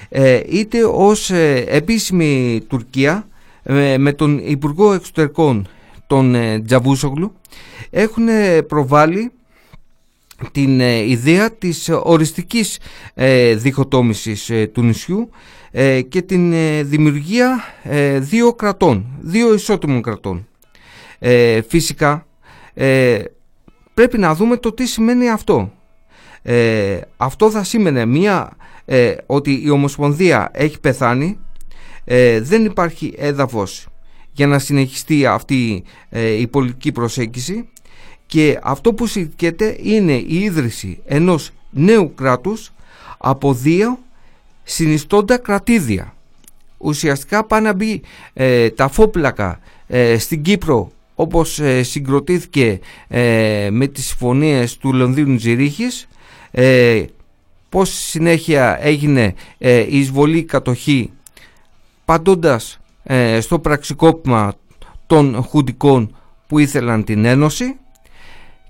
[0.09, 3.29] ε, είτε ως ε, επίσημη Τουρκία
[3.63, 5.69] ε, με τον Υπουργό Εξωτερικών
[6.07, 7.33] τον ε, Τζαβούσογλου
[7.91, 9.31] έχουν ε, προβάλει
[10.53, 12.79] την ε, ιδέα της οριστικής
[13.15, 15.60] ε, διχοτόμησης ε, του νησιού ε,
[16.09, 20.47] και την ε, δημιουργία ε, δύο κρατών, δύο ισότιμων κρατών.
[21.19, 22.27] Ε, φυσικά
[22.75, 23.19] ε,
[23.95, 25.73] πρέπει να δούμε το τι σημαίνει αυτό.
[26.43, 31.39] Ε, αυτό θα σήμαινε μία, ε, ότι η Ομοσπονδία έχει πεθάνει,
[32.05, 33.87] ε, δεν υπάρχει έδαφος
[34.33, 37.69] για να συνεχιστεί αυτή ε, η πολιτική προσέγγιση
[38.27, 42.73] και αυτό που συζητιέται είναι η ίδρυση ενός νέου κράτους
[43.19, 43.99] από δύο
[44.71, 46.15] συνιστώντα κρατήδια.
[46.79, 48.03] Ουσιαστικά πάνε να μπει
[48.33, 55.37] ε, τα φόπλακα ε, στην Κύπρο όπως ε, συγκροτήθηκε ε, με τις συμφωνίες του Λονδίνου
[55.37, 56.09] Τζιρίχης
[56.51, 57.05] ε,
[57.69, 61.11] πως συνέχεια έγινε ε, η εισβολή κατοχή
[62.05, 64.55] παντώντας ε, στο πραξικόπημα
[65.07, 67.77] των χουντικών που ήθελαν την Ένωση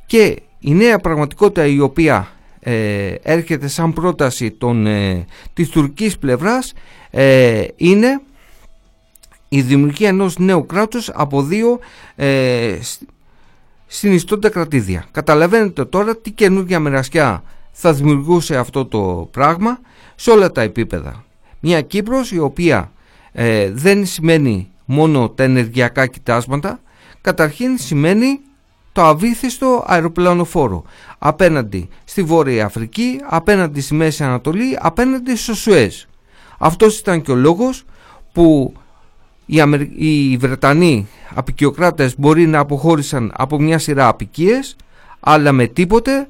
[0.07, 2.29] και η νέα πραγματικότητα η οποία
[2.61, 6.73] ε, έρχεται σαν πρόταση των, ε, της τουρκικής πλευράς
[7.11, 8.21] ε, είναι
[9.49, 11.79] η δημιουργία ενός νέου κράτους από δύο
[12.17, 13.03] ε, σ-
[13.87, 15.05] συνιστώντα κρατήδια.
[15.11, 17.43] Καταλαβαίνετε τώρα τι καινούργια μοιρασιά
[17.73, 19.81] θα δημιουργούσε αυτό το πράγμα
[20.15, 21.25] σε όλα τα επίπεδα.
[21.61, 22.93] Μια Κύπρος η οποία
[23.33, 26.81] ε, δεν σημαίνει μόνο τα ενεργειακά κοιτάσματα,
[27.21, 28.45] καταρχήν σημαίνει το
[29.01, 30.83] στο αβύθιστο αεροπλανοφόρο
[31.19, 35.95] απέναντι στη Βόρεια Αφρική, απέναντι στη Μέση Ανατολή, απέναντι στο Σουέζ.
[36.59, 37.85] Αυτός ήταν και ο λόγος
[38.33, 38.73] που
[39.47, 39.81] οι, Αμερ...
[39.81, 44.77] οι Βρετανοί απικιοκράτες μπορεί να αποχώρησαν από μια σειρά απικίες
[45.21, 46.29] αλλά με τίποτε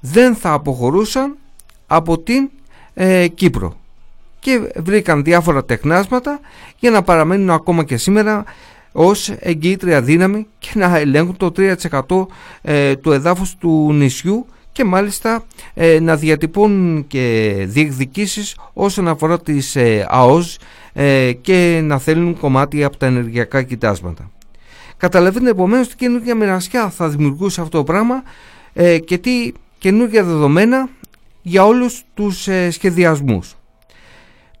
[0.00, 1.36] δεν θα αποχωρούσαν
[1.86, 2.50] από την
[2.94, 3.76] ε, Κύπρο
[4.38, 6.40] και βρήκαν διάφορα τεχνάσματα
[6.78, 8.44] για να παραμένουν ακόμα και σήμερα
[8.96, 12.26] ως εγκύτρια δύναμη και να ελέγχουν το 3%
[12.62, 19.76] ε, του εδάφους του νησιού και μάλιστα ε, να διατυπώνουν και διεκδικήσεις όσον αφορά τις
[19.76, 20.58] ε, ΑΟΣ
[21.40, 24.30] και να θέλουν κομμάτι από τα ενεργειακά κοιτάσματα.
[24.96, 28.22] Καταλαβαίνετε επομένως τι καινούργια μοιρασιά θα δημιουργούσε αυτό το πράγμα
[29.04, 30.88] και τι καινούργια δεδομένα
[31.42, 33.56] για όλους τους σχεδιασμούς.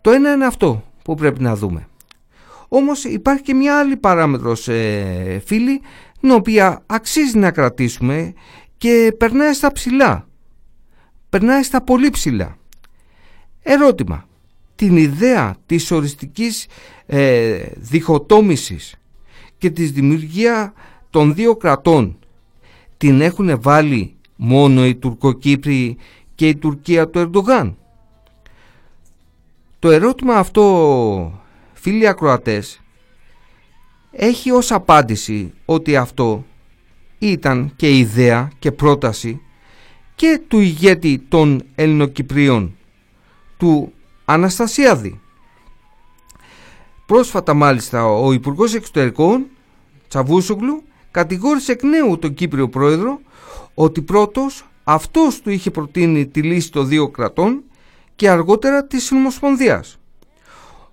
[0.00, 1.86] Το ένα είναι αυτό που πρέπει να δούμε.
[2.76, 5.80] Όμως υπάρχει και μια άλλη παράμετρος ε, φίλοι
[6.20, 8.32] την οποία αξίζει να κρατήσουμε
[8.76, 10.28] και περνάει στα ψηλά.
[11.28, 12.56] Περνάει στα πολύ ψηλά.
[13.62, 14.28] Ερώτημα.
[14.74, 16.66] Την ιδέα της οριστικής
[17.06, 18.94] ε, διχοτόμησης
[19.58, 20.72] και της δημιουργία
[21.10, 22.18] των δύο κρατών
[22.96, 25.96] την έχουν βάλει μόνο οι Τουρκοκύπροι
[26.34, 27.76] και η Τουρκία του Ερντογάν;
[29.78, 31.43] Το ερώτημα αυτό
[31.84, 32.80] φίλοι ακροατές
[34.10, 36.44] έχει ως απάντηση ότι αυτό
[37.18, 39.40] ήταν και ιδέα και πρόταση
[40.14, 42.76] και του ηγέτη των Ελληνοκυπρίων
[43.56, 43.92] του
[44.24, 45.20] Αναστασιάδη.
[47.06, 49.46] Πρόσφατα μάλιστα ο Υπουργός Εξωτερικών
[50.08, 53.20] Τσαβούσογλου κατηγόρησε εκ νέου τον Κύπριο Πρόεδρο
[53.74, 57.62] ότι πρώτος αυτός του είχε προτείνει τη λύση των δύο κρατών
[58.16, 59.98] και αργότερα της Συνομοσπονδίας.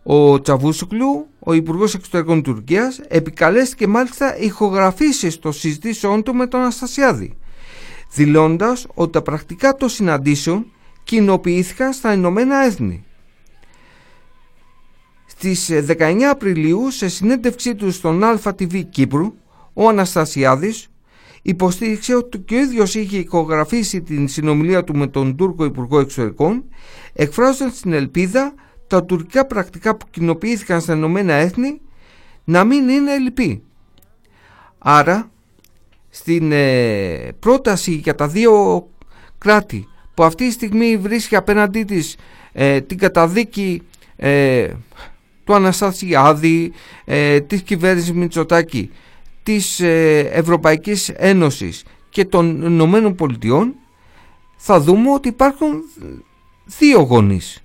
[0.04, 7.38] Ο Τσαβούσουκλου, ο Υπουργός Εξωτερικών Τουρκίας, επικαλέστηκε μάλιστα ηχογραφήσεις των συζητήσεών του με τον Αναστασιάδη,
[8.14, 10.66] δηλώντας ότι τα πρακτικά των συναντήσεων
[11.04, 13.06] κοινοποιήθηκαν στα Ηνωμένα Έθνη.
[15.26, 19.34] Στις 19 Απριλίου, σε συνέντευξή του στον ΑΤΒ Κύπρου,
[19.74, 20.88] ο Αναστασιάδης
[21.42, 26.63] υποστήριξε ότι και ο ίδιος είχε ηχογραφήσει την συνομιλία του με τον Τούρκο Υπουργό Εξωτερικών,
[27.13, 28.54] εκφράζοντας την ελπίδα
[28.92, 31.81] τα τουρκικά πρακτικά που κοινοποιήθηκαν στα Ηνωμένα Έθνη
[32.44, 33.63] να μην είναι ελλειπή.
[34.77, 35.31] Άρα,
[36.10, 38.87] στην ε, πρόταση για τα δύο
[39.37, 42.15] κράτη που αυτή τη στιγμή βρίσκει απέναντί της
[42.52, 43.81] ε, την καταδίκη
[44.15, 44.67] ε,
[45.44, 46.71] του Αναστασιάδη,
[47.06, 48.92] ε, της κυβέρνησης Μητσοτάκη,
[49.44, 53.75] της ε, Ευρωπαϊκής Ένωσης και των Ηνωμένων Πολιτειών
[54.56, 55.83] θα δούμε ότι υπάρχουν
[56.65, 57.62] δύο γονείς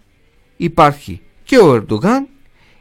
[0.57, 2.29] υπάρχει και ο Ερντογάν,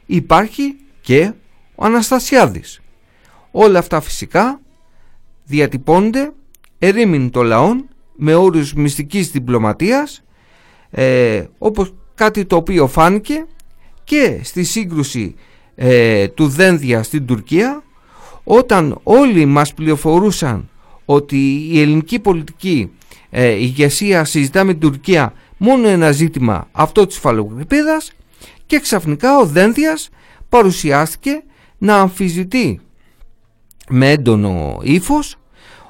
[0.06, 1.32] υπάρχει και
[1.74, 2.80] ο Αναστασιάδης.
[3.50, 4.60] Όλα αυτά φυσικά
[5.44, 6.32] διατυπώνται
[6.78, 10.24] ερήμην των λαών με όρους μυστικής διπλωματίας
[10.90, 13.46] ε, όπως κάτι το οποίο φάνηκε
[14.04, 15.34] και στη σύγκρουση
[15.74, 17.82] ε, του Δένδια στην Τουρκία
[18.44, 20.68] όταν όλοι μας πληροφορούσαν
[21.04, 22.90] ότι η ελληνική πολιτική
[23.30, 28.12] ε, ηγεσία συζητά με την Τουρκία μόνο ένα ζήτημα αυτό της φαλοκρηπίδας
[28.66, 30.08] και ξαφνικά ο Δένδιας
[30.48, 31.42] παρουσιάστηκε
[31.78, 32.80] να αμφιζητεί
[33.88, 35.36] με έντονο ύφος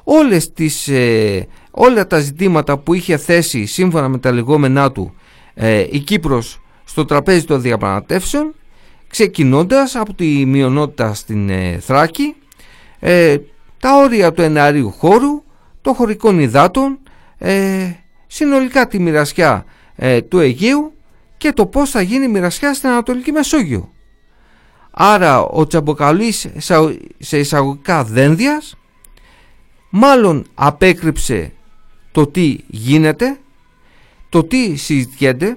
[0.05, 5.15] όλες τις, ε, όλα τα ζητήματα που είχε θέσει σύμφωνα με τα λεγόμενά του
[5.55, 8.55] ε, η Κύπρος στο τραπέζι των διαπραγματεύσεων
[9.09, 12.35] ξεκινώντας από τη μειονότητα στην ε, Θράκη
[13.81, 15.43] τα όρια του εναρίου χώρου
[15.81, 16.99] των χωρικών υδάτων
[18.27, 19.65] συνολικά τη μοιρασιά
[19.97, 20.93] ε, του Αιγαίου
[21.37, 23.91] και το πώς θα γίνει η μοιρασιά στην Ανατολική Μεσόγειο.
[24.91, 26.49] Άρα ο Τσαμποκαλής
[27.19, 28.77] σε εισαγωγικά δένδιας
[29.91, 31.53] μάλλον απέκρυψε
[32.13, 33.39] το τι γίνεται,
[34.29, 35.57] το τι συζητιέται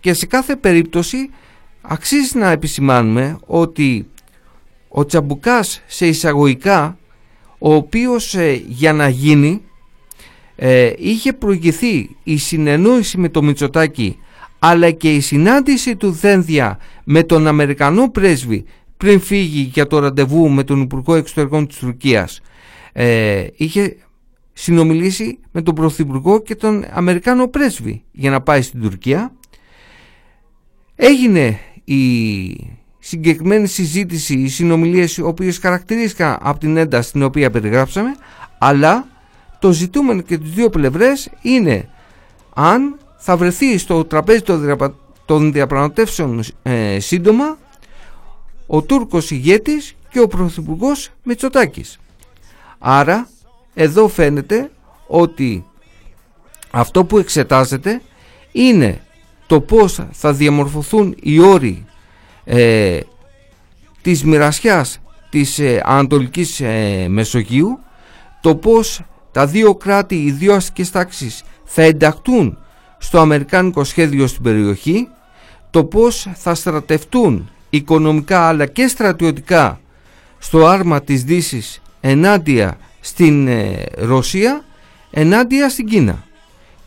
[0.00, 1.30] και σε κάθε περίπτωση
[1.80, 4.10] αξίζει να επισημάνουμε ότι
[4.88, 6.98] ο Τσαμπουκάς σε εισαγωγικά
[7.58, 9.62] ο οποίος ε, για να γίνει
[10.60, 14.18] ε, είχε προηγηθεί η συνεννόηση με το Μητσοτάκι
[14.58, 18.64] αλλά και η συνάντηση του Δένδια με τον Αμερικανό πρέσβη
[18.96, 22.40] πριν φύγει για το ραντεβού με τον Υπουργό Εξωτερικών της Τουρκίας.
[22.92, 23.96] Ε, είχε
[24.52, 29.32] συνομιλήσει με τον Πρωθυπουργό και τον Αμερικάνο πρέσβη για να πάει στην Τουρκία.
[30.94, 32.00] Έγινε η
[32.98, 38.10] συγκεκριμένη συζήτηση, οι συνομιλίες οι οποίες χαρακτηρίστηκαν από την ένταση την οποία περιγράψαμε
[38.58, 39.06] αλλά
[39.58, 41.88] το ζητούμενο και τις δύο πλευρές είναι
[42.54, 44.42] αν θα βρεθεί στο τραπέζι
[45.24, 47.58] των διαπραγματεύσεων ε, σύντομα
[48.66, 51.98] ο Τούρκος ηγέτης και ο Πρωθυπουργός Μητσοτάκης.
[52.78, 53.28] Άρα
[53.74, 54.70] εδώ φαίνεται
[55.06, 55.64] ότι
[56.70, 58.02] αυτό που εξετάζεται
[58.52, 59.00] είναι
[59.46, 61.84] το πώς θα διαμορφωθούν οι όροι
[62.44, 63.00] ε,
[64.02, 64.98] της μοιρασιάς
[65.30, 67.78] της ε, Ανατολικής ε, Μεσογείου
[68.40, 69.02] το πώς
[69.38, 72.58] τα δύο κράτη, οι δύο αστικές τάξεις θα ενταχτούν
[72.98, 75.08] στο Αμερικάνικο σχέδιο στην περιοχή
[75.70, 79.80] το πώς θα στρατευτούν οικονομικά αλλά και στρατιωτικά
[80.38, 84.64] στο άρμα της δύσης ενάντια στην ε, Ρωσία
[85.10, 86.24] ενάντια στην Κίνα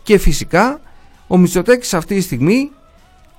[0.03, 0.79] και φυσικά
[1.27, 2.71] ο Μητσοτέκης αυτή τη στιγμή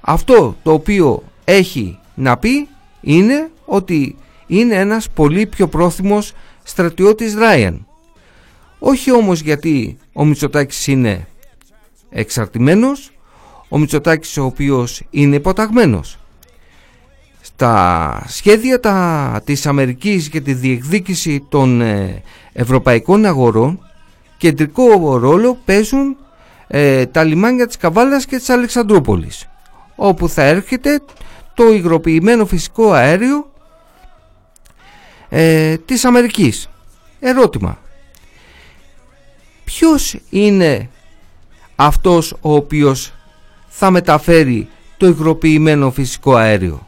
[0.00, 2.68] αυτό το οποίο έχει να πει
[3.00, 6.32] είναι ότι είναι ένας πολύ πιο πρόθυμος
[6.62, 7.86] στρατιώτης Ράιαν.
[8.84, 11.26] Όχι όμως γιατί ο Μητσοτάκης είναι
[12.10, 13.12] εξαρτημένος,
[13.68, 16.18] ο Μητσοτάκης ο οποίος είναι υποταγμένος.
[17.40, 22.22] Στα σχέδια τα, της Αμερικής για τη διεκδίκηση των ε,
[22.52, 23.86] ευρωπαϊκών αγορών
[24.36, 26.16] κεντρικό ρόλο παίζουν
[26.66, 29.48] ε, τα λιμάνια της Καβάλας και της Αλεξανδρούπολης
[29.96, 31.00] όπου θα έρχεται
[31.54, 33.52] το υγροποιημένο φυσικό αέριο
[35.28, 36.68] ε, της Αμερικής.
[37.20, 37.78] Ερώτημα.
[39.78, 40.88] Ποιος είναι
[41.76, 43.12] αυτός ο οποίος
[43.68, 46.86] θα μεταφέρει το υγροποιημένο φυσικό αέριο.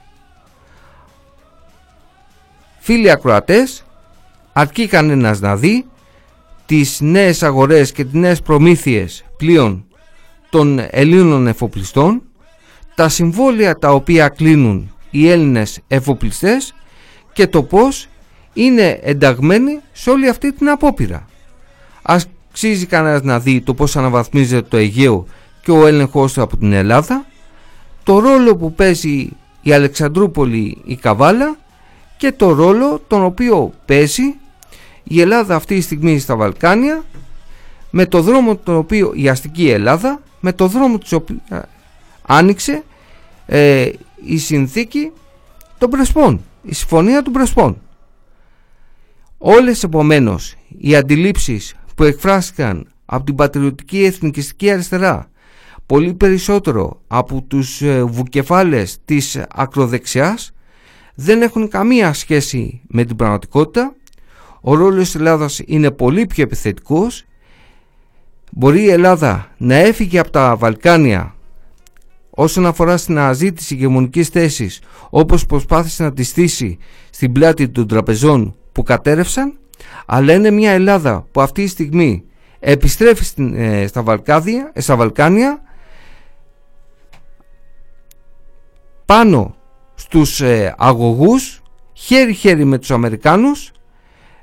[2.78, 3.84] Φίλοι ακροατές,
[4.52, 5.86] αρκεί κανένας να δει
[6.66, 9.84] τις νέες αγορές και τις νέες προμήθειες πλοίων
[10.50, 12.22] των Ελλήνων εφοπλιστών,
[12.94, 16.74] τα συμβόλαια τα οποία κλείνουν οι Έλληνες εφοπλιστές
[17.32, 18.08] και το πώς
[18.52, 21.26] είναι ενταγμένοι σε όλη αυτή την απόπειρα.
[22.54, 25.26] Αξίζει κανένας να δει το πώς αναβαθμίζεται το Αιγαίο
[25.62, 27.26] και ο έλεγχος του από την Ελλάδα,
[28.02, 29.28] το ρόλο που παίζει
[29.62, 31.56] η Αλεξανδρούπολη η Καβάλα
[32.16, 34.34] και το ρόλο τον οποίο παίζει
[35.04, 37.04] η Ελλάδα αυτή τη στιγμή στα Βαλκάνια
[37.90, 41.40] με το δρόμο τον οποίο η αστική Ελλάδα με το δρόμο της οποίου
[42.22, 42.82] άνοιξε
[43.46, 43.88] ε,
[44.24, 45.10] η συνθήκη
[45.78, 47.80] των Πρεσπών η συμφωνία των Πρεσπών.
[49.38, 55.28] Όλες επομένως οι αντιλήψεις που εκφράστηκαν από την πατριωτική εθνικιστική αριστερά.
[55.86, 60.52] Πολύ περισσότερο από τους ε, βουκεφάλες της ακροδεξιάς
[61.14, 63.94] δεν έχουν καμία σχέση με την πραγματικότητα.
[64.60, 67.24] Ο ρόλος της Ελλάδας είναι πολύ πιο επιθετικός.
[68.52, 71.34] Μπορεί η Ελλάδα να έφυγε από τα Βαλκάνια
[72.30, 74.80] όσον αφορά στην αναζήτηση ηγεμονικής θέσης
[75.10, 76.78] όπως προσπάθησε να τη στήσει
[77.10, 79.58] στην πλάτη των τραπεζών που κατέρευσαν
[80.06, 82.24] αλλά είναι μια Ελλάδα που αυτή τη στιγμή
[82.58, 85.62] επιστρέφει στην, ε, στα, Βαλκάδια, ε, στα Βαλκάνια
[89.04, 89.54] πάνω
[89.94, 93.72] στους ε, αγωγούς χέρι-χέρι με τους Αμερικάνους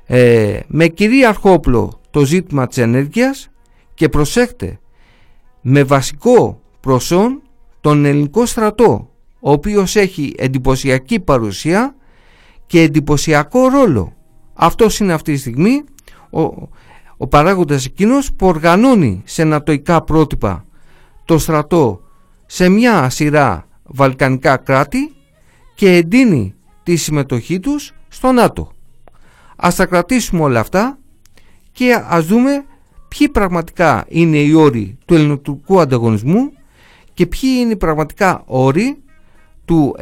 [0.06, 3.50] ε, με κυρίαρχο όπλο το ζήτημα της ενέργειας
[3.94, 4.78] και προσέχτε
[5.60, 7.42] με βασικό προσόν
[7.80, 9.10] τον ελληνικό στρατό
[9.40, 11.94] ο οποίος έχει εντυπωσιακή παρουσία
[12.66, 14.12] και εντυπωσιακό ρόλο.
[14.64, 15.84] Αυτός είναι αυτή τη στιγμή
[16.30, 16.40] ο,
[17.16, 20.64] ο παράγοντας εκείνος που οργανώνει σε νατοικά πρότυπα
[21.24, 22.00] το στρατό
[22.46, 25.12] σε μια σειρά βαλκανικά κράτη
[25.74, 28.72] και εντείνει τη συμμετοχή τους στο ΝΑΤΟ.
[29.56, 30.98] Ας τα κρατήσουμε όλα αυτά
[31.72, 32.64] και ας δούμε
[33.08, 36.52] ποιοι πραγματικά είναι οι όροι του ελληνικού ανταγωνισμού
[37.14, 39.02] και ποιοι είναι οι πραγματικά όροι
[39.64, 39.96] του,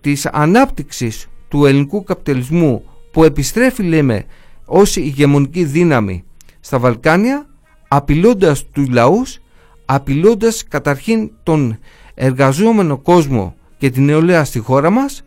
[0.00, 4.24] της ανάπτυξης του ελληνικού καπιταλισμού που επιστρέφει λέμε
[4.64, 6.24] ως ηγεμονική δύναμη
[6.60, 7.46] στα Βαλκάνια
[7.88, 9.38] απειλώντας τους λαούς
[9.84, 11.78] απειλώντας καταρχήν τον
[12.14, 15.24] εργαζόμενο κόσμο και την νεολαία στη χώρα μας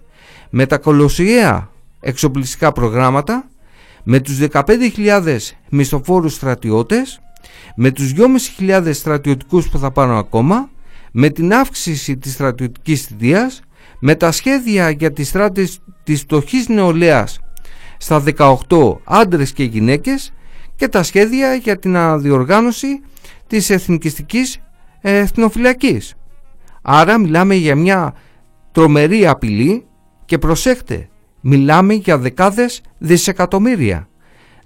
[0.50, 1.70] με τα κολοσιαία
[2.00, 3.50] εξοπλιστικά προγράμματα
[4.04, 5.38] με τους 15.000
[5.70, 7.20] μισθοφόρους στρατιώτες
[7.76, 8.14] με τους
[8.60, 10.70] 2.500 στρατιωτικούς που θα πάρουν ακόμα
[11.12, 13.62] με την αύξηση της στρατιωτικής θητείας
[14.00, 17.40] με τα σχέδια για τις στράτες της φτωχής νεολαίας
[18.06, 20.34] στα 18 άντρες και γυναίκες
[20.76, 23.02] και τα σχέδια για την αναδιοργάνωση
[23.48, 24.58] της εθνικιστικής
[25.02, 26.16] εθνοφυλακής.
[26.82, 28.14] Άρα μιλάμε για μια
[28.72, 29.86] τρομερή απειλή
[30.26, 31.10] και προσέχτε,
[31.42, 34.08] μιλάμε για δεκάδες δισεκατομμύρια.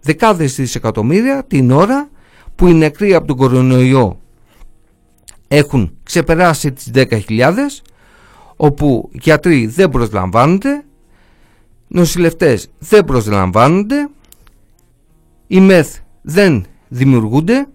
[0.01, 2.09] Δεκάδες δισεκατομμύρια την ώρα
[2.55, 4.19] που οι νεκροί από τον κορονοϊό
[5.47, 7.51] έχουν ξεπεράσει τις 10.000
[8.55, 10.83] όπου γιατροί δεν προσλαμβάνονται,
[11.89, 14.09] νοσηλευτές δεν προσλαμβάνονται,
[15.47, 17.67] οι μεθ δεν δημιουργούνται,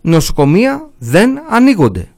[0.00, 2.08] νοσοκομεία δεν ανοίγονται.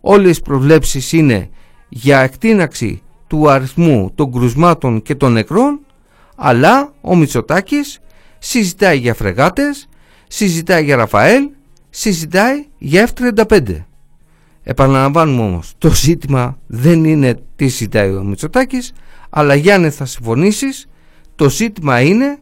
[0.00, 1.50] Όλες οι προβλέψεις είναι
[1.88, 5.80] για εκτείναξη του αριθμού των κρουσμάτων και των νεκρών,
[6.36, 8.00] αλλά ο Μητσοτάκης
[8.38, 9.88] συζητάει για φρεγάτες,
[10.28, 11.48] συζητάει για Ραφαέλ,
[11.90, 13.84] συζητάει για F-35.
[14.62, 18.92] Επαναλαμβάνουμε όμως, το ζήτημα δεν είναι τι ζητάει ο Μητσοτάκης,
[19.30, 20.88] αλλά Γιάννη θα συμφωνήσεις,
[21.36, 22.38] το ζήτημα είναι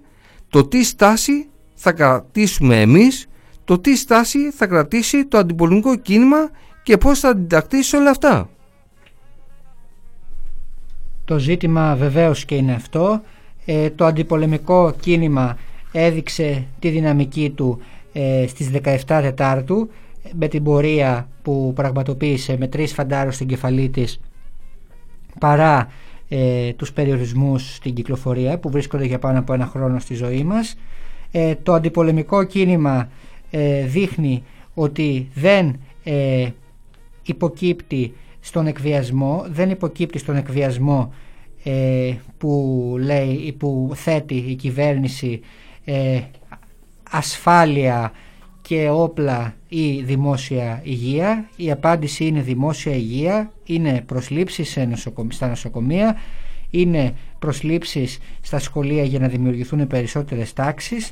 [0.49, 3.27] το τι στάση θα κρατήσουμε εμείς,
[3.65, 6.51] το τι στάση θα κρατήσει το αντιπολιτικό κίνημα
[6.83, 8.49] και πώς θα αντιτακτήσει όλα αυτά.
[11.25, 13.23] Το ζήτημα βεβαίως και είναι αυτό.
[13.65, 15.59] Ε, το αντιπολεμικό κίνημα
[15.93, 17.81] έδειξε τη δυναμική του
[18.13, 19.91] ε, στις 17 Τετάρτου
[20.33, 24.21] με την πορεία που πραγματοποίησε με τρεις φαντάρους στην κεφαλή της
[25.39, 25.89] παρά
[26.29, 30.77] ε, τους περιορισμούς στην κυκλοφορία που βρίσκονται για πάνω από ένα χρόνο στη ζωή μας.
[31.31, 33.09] Ε, το αντιπολεμικό κίνημα
[33.51, 34.43] ε, δείχνει
[34.75, 36.49] ότι δεν ε,
[37.23, 41.13] υποκύπτει στον εκβιασμό, δεν υποκύπτει στον εκβιασμό
[42.39, 45.41] που, λέει, που θέτει η κυβέρνηση
[47.11, 48.13] ασφάλεια
[48.63, 51.49] και όπλα ή δημόσια υγεία.
[51.57, 54.79] Η απάντηση είναι δημόσια υγεία, είναι προσλήψεις
[55.29, 56.17] στα νοσοκομεία,
[56.71, 61.11] είναι προσλήψεις στα σχολεία για να δημιουργηθούν περισσότερες τάξεις.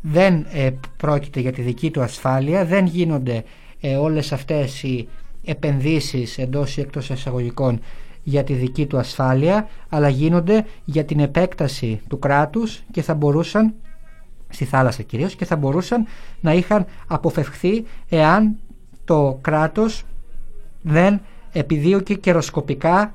[0.00, 3.44] Δεν ε, πρόκειται για τη δική του ασφάλεια, δεν γίνονται
[3.80, 5.08] ε, όλες αυτές οι
[5.44, 7.80] επενδύσεις εντός ή εκτός εισαγωγικών
[8.22, 13.74] για τη δική του ασφάλεια, αλλά γίνονται για την επέκταση του κράτους και θα μπορούσαν
[14.48, 16.06] στη θάλασσα κυρίως και θα μπορούσαν
[16.40, 18.56] να είχαν αποφευχθεί εάν
[19.04, 20.04] το κράτος
[20.82, 21.20] δεν
[21.58, 23.14] επιδίωκε καιροσκοπικά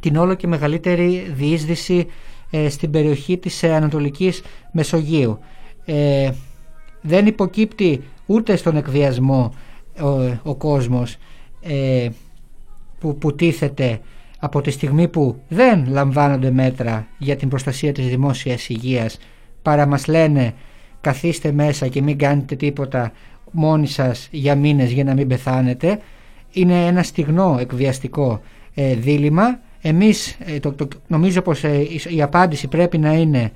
[0.00, 2.06] την όλο και μεγαλύτερη διείσδυση
[2.50, 5.38] ε, στην περιοχή της ε, Ανατολικής Μεσογείου.
[5.84, 6.30] Ε,
[7.00, 9.54] δεν υποκύπτει ούτε στον εκβιασμό
[10.00, 10.08] ο,
[10.42, 11.16] ο κόσμος
[11.60, 12.08] ε,
[12.98, 14.00] που, που τίθεται
[14.38, 19.18] από τη στιγμή που δεν λαμβάνονται μέτρα για την προστασία της δημόσιας υγείας
[19.62, 20.54] παρά μας λένε
[21.00, 23.12] καθίστε μέσα και μην κάνετε τίποτα
[23.50, 26.00] μόνοι σας για μήνες για να μην πεθάνετε
[26.56, 28.40] είναι ένα στιγνό εκβιαστικό
[28.74, 30.74] ε, δίλημα εμείς ε, το,
[31.06, 33.52] νομίζω πως ε, η, απάντηση πρέπει να είναι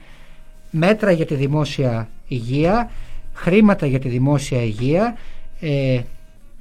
[0.71, 2.91] μέτρα για τη δημόσια υγεία
[3.33, 5.17] χρήματα για τη δημόσια υγεία
[5.61, 6.01] ε,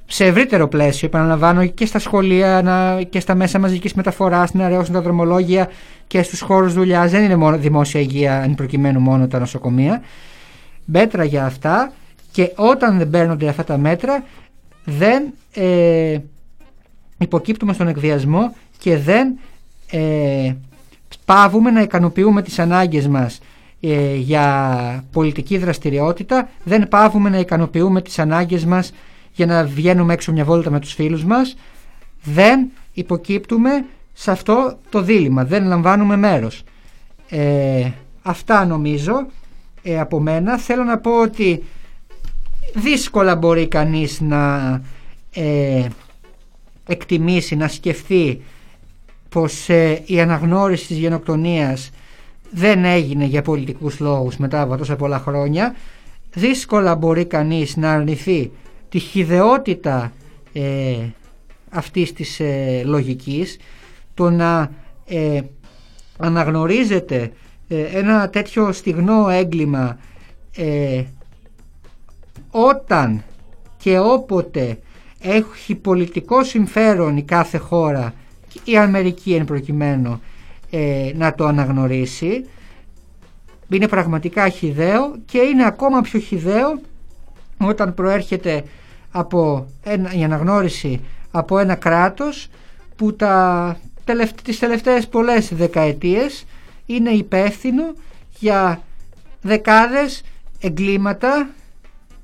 [0.06, 4.94] σε ευρύτερο πλαίσιο, επαναλαμβάνω, και στα σχολεία να, και στα μέσα μαζικής μεταφοράς, να αραιώσουν
[4.94, 5.68] τα δρομολόγια
[6.06, 7.10] και στους χώρους δουλειάς.
[7.10, 10.02] Δεν είναι μόνο δημόσια υγεία, αν προκειμένου μόνο τα νοσοκομεία.
[10.84, 11.92] Μέτρα για αυτά
[12.32, 14.24] και όταν δεν παίρνονται αυτά τα μέτρα,
[14.84, 16.18] δεν ε,
[17.18, 19.38] υποκύπτουμε στον εκβιασμό και δεν
[19.90, 20.52] ε,
[21.24, 23.40] πάβουμε να ικανοποιούμε τις ανάγκες μας
[23.80, 28.92] ε, για πολιτική δραστηριότητα, δεν πάβουμε να ικανοποιούμε τις ανάγκες μας
[29.32, 31.56] για να βγαίνουμε έξω μια βόλτα με τους φίλους μας
[32.22, 36.62] δεν υποκύπτουμε σε αυτό το δίλημα, δεν λαμβάνουμε μέρος.
[37.28, 37.90] Ε,
[38.22, 39.26] αυτά νομίζω
[39.82, 40.58] ε, από μένα.
[40.58, 41.64] Θέλω να πω ότι
[42.74, 44.72] δύσκολα μπορεί κανείς να
[45.34, 45.86] ε,
[46.86, 48.42] εκτιμήσει, να σκεφτεί
[49.28, 51.90] πως ε, η αναγνώριση της γενοκτονίας
[52.50, 55.74] δεν έγινε για πολιτικούς λόγους μετά από τόσα πολλά χρόνια.
[56.34, 58.50] Δύσκολα μπορεί κανείς να αρνηθεί
[58.88, 60.12] τη χιδεότητα
[60.52, 60.96] ε,
[61.70, 63.58] αυτής της ε, λογικής
[64.14, 64.70] το να
[65.06, 65.40] ε,
[66.18, 67.32] αναγνωρίζεται
[67.68, 69.98] ε, ένα τέτοιο στιγνό έγκλημα
[70.56, 71.02] ε,
[72.50, 73.22] όταν
[73.76, 74.78] και όποτε
[75.20, 78.14] έχει πολιτικό συμφέρον η κάθε χώρα
[78.64, 80.20] η Αμερική εν προκειμένου
[81.14, 82.46] να το αναγνωρίσει
[83.68, 86.80] είναι πραγματικά χιδαίο και είναι ακόμα πιο χιδαίο
[87.58, 88.64] όταν προέρχεται
[89.10, 92.48] από ένα, η αναγνώριση από ένα κράτος
[92.96, 93.76] που τα,
[94.42, 96.44] τις τελευταίες πολλές δεκαετίες
[96.86, 97.94] είναι υπεύθυνο
[98.38, 98.82] για
[99.42, 100.22] δεκάδες
[100.60, 101.48] εγκλήματα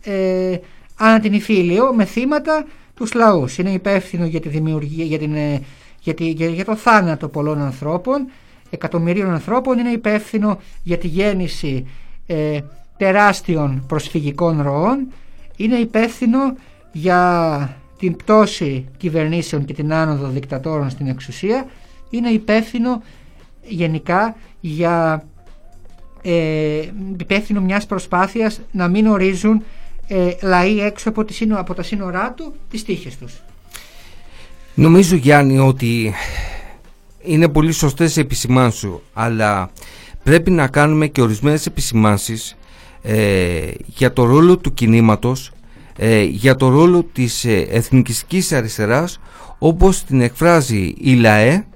[0.07, 0.59] ε,
[0.97, 3.59] ανά την Ιφίλιο με θύματα τους λαούς.
[3.59, 5.61] Είναι υπεύθυνο για τη δημιουργία, για, την, ε,
[6.01, 8.31] για, για, το θάνατο πολλών ανθρώπων,
[8.71, 11.87] εκατομμυρίων ανθρώπων, είναι υπεύθυνο για τη γέννηση
[12.27, 12.59] ε,
[12.97, 15.13] τεράστιων προσφυγικών ροών,
[15.57, 16.57] είναι υπεύθυνο
[16.93, 21.67] για την πτώση κυβερνήσεων και την άνοδο δικτατόρων στην εξουσία.
[22.11, 23.03] Είναι υπεύθυνο
[23.63, 25.25] γενικά για
[26.23, 26.83] ε,
[27.21, 29.63] υπεύθυνο μιας προσπάθειας να μην ορίζουν
[30.07, 33.43] ε, λαοί έξω από, τη, από τα σύνορά του τις τύχες τους.
[34.75, 36.15] Νομίζω Γιάννη ότι
[37.23, 39.71] είναι πολύ σωστές επισημάνσεις σου αλλά
[40.23, 42.57] πρέπει να κάνουμε και ορισμένες επισημάνσεις
[43.03, 45.53] ε, για το ρόλο του κινήματος
[45.97, 49.21] ε, για το ρόλο της ε, εθνικιστικής αριστεράς
[49.59, 51.67] όπως την εκφράζει η ΛΑΕ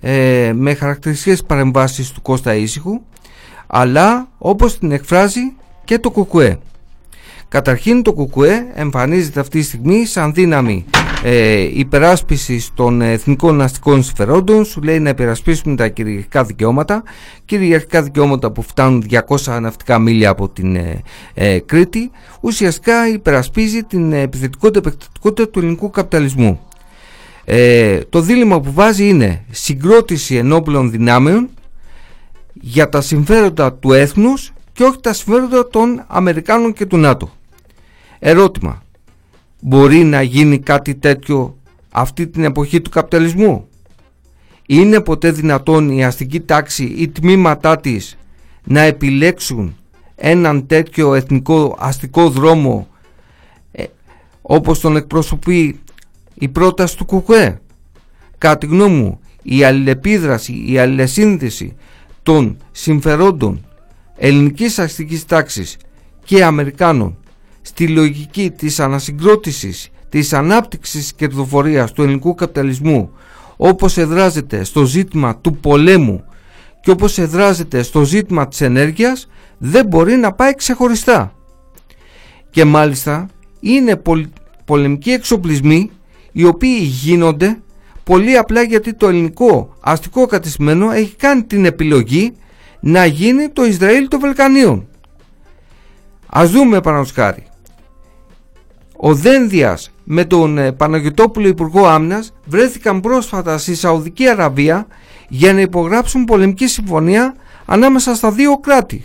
[0.00, 3.00] ε, με χαρακτηριστικές παρεμβάσεις του Κώστα Ήσυχου
[3.66, 5.52] αλλά όπως την εκφράζει
[5.84, 6.58] και το ΚΚΕ.
[7.52, 10.84] Καταρχήν το ΚΚΕ εμφανίζεται αυτή τη στιγμή σαν δύναμη
[11.22, 14.64] ε, υπεράσπισης των εθνικών αστικών συμφερόντων.
[14.64, 17.02] Σου λέει να υπερασπίσουμε τα κυριαρχικά δικαιώματα
[17.44, 19.04] κυριαρχικά δικαιώματα που φτάνουν
[19.44, 21.02] 200 ναυτικά μίλια από την ε,
[21.34, 22.10] ε, Κρήτη.
[22.40, 26.60] Ουσιαστικά υπερασπίζει την επιθετικότητα επεκτατικότητα του ελληνικού καπιταλισμού.
[27.44, 31.48] Ε, το δίλημα που βάζει είναι συγκρότηση ενόπλων δυνάμεων
[32.52, 37.30] για τα συμφέροντα του έθνους και όχι τα συμφέροντα των Αμερικάνων και του ΝΑΤΟ.
[38.24, 38.82] Ερώτημα.
[39.60, 41.56] Μπορεί να γίνει κάτι τέτοιο
[41.90, 43.68] αυτή την εποχή του καπιταλισμού;
[44.66, 48.18] Είναι ποτέ δυνατόν η αστική τάξη ή τμήματά της
[48.64, 49.76] να επιλέξουν
[50.14, 52.88] έναν τέτοιο εθνικό αστικό δρόμο
[53.72, 53.84] ε,
[54.42, 55.80] όπως τον εκπροσωπεί
[56.34, 57.60] η πρόταση του ΚΚΕ.
[58.38, 61.76] Κατά τη γνώμη μου η αλληλεπίδραση, η αλληλεσύνδεση
[62.22, 63.64] των συμφερόντων
[64.16, 65.76] ελληνικής αστικής τάξης
[66.24, 67.16] και Αμερικάνων
[67.74, 73.10] στη λογική της ανασυγκρότησης της ανάπτυξης κερδοφορίας του ελληνικού καπιταλισμού
[73.56, 76.24] όπως εδράζεται στο ζήτημα του πολέμου
[76.80, 81.34] και όπως εδράζεται στο ζήτημα της ενέργειας δεν μπορεί να πάει ξεχωριστά.
[82.50, 83.26] Και μάλιστα
[83.60, 84.02] είναι
[84.64, 85.90] πολεμικοί εξοπλισμοί
[86.32, 87.58] οι οποίοι γίνονται
[88.04, 92.32] πολύ απλά γιατί το ελληνικό αστικό κατησμένο έχει κάνει την επιλογή
[92.80, 94.86] να γίνει το Ισραήλ των Βαλκανίων.
[96.26, 96.80] Ας δούμε
[97.14, 97.46] χάρη
[99.04, 104.86] ο Δένδιας με τον ε, Παναγιωτόπουλο Υπουργό Άμυνας βρέθηκαν πρόσφατα στη Σαουδική Αραβία
[105.28, 107.34] για να υπογράψουν πολεμική συμφωνία
[107.64, 109.04] ανάμεσα στα δύο κράτη.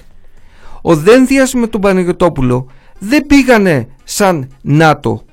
[0.82, 2.68] Ο Δένδιας με τον Παναγιωτόπουλο
[3.00, 5.24] δεν πήγανε σαν ΝΑΤΟ,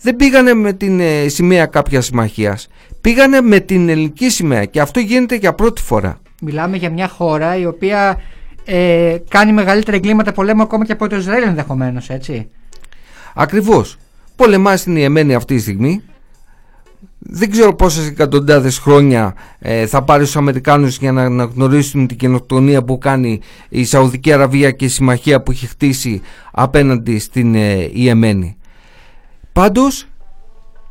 [0.00, 2.68] δεν πήγανε με την ε, σημαία κάποιας συμμαχίας.
[3.00, 6.18] Πήγανε με την ελληνική σημαία και αυτό γίνεται για πρώτη φορά.
[6.42, 8.20] Μιλάμε για μια χώρα η οποία
[8.64, 12.48] ε, κάνει μεγαλύτερα εγκλήματα πολέμου ακόμα και από το Ισραήλ ενδεχομένως, έτσι.
[13.34, 13.96] Ακριβώς
[14.42, 16.02] πολεμάς στην Ιεμένη αυτή τη στιγμή.
[17.18, 22.82] Δεν ξέρω πόσες εκατοντάδες χρόνια ε, θα πάρει στους Αμερικάνους για να αναγνωρίσουν την καινοτονία
[22.82, 26.20] που κάνει η Σαουδική Αραβία και η συμμαχία που έχει χτίσει
[26.52, 28.56] απέναντι στην ε, Ιεμένη.
[29.52, 30.06] Πάντως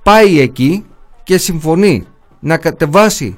[0.03, 0.85] πάει εκεί
[1.23, 2.05] και συμφωνεί
[2.39, 3.35] να κατεβάσει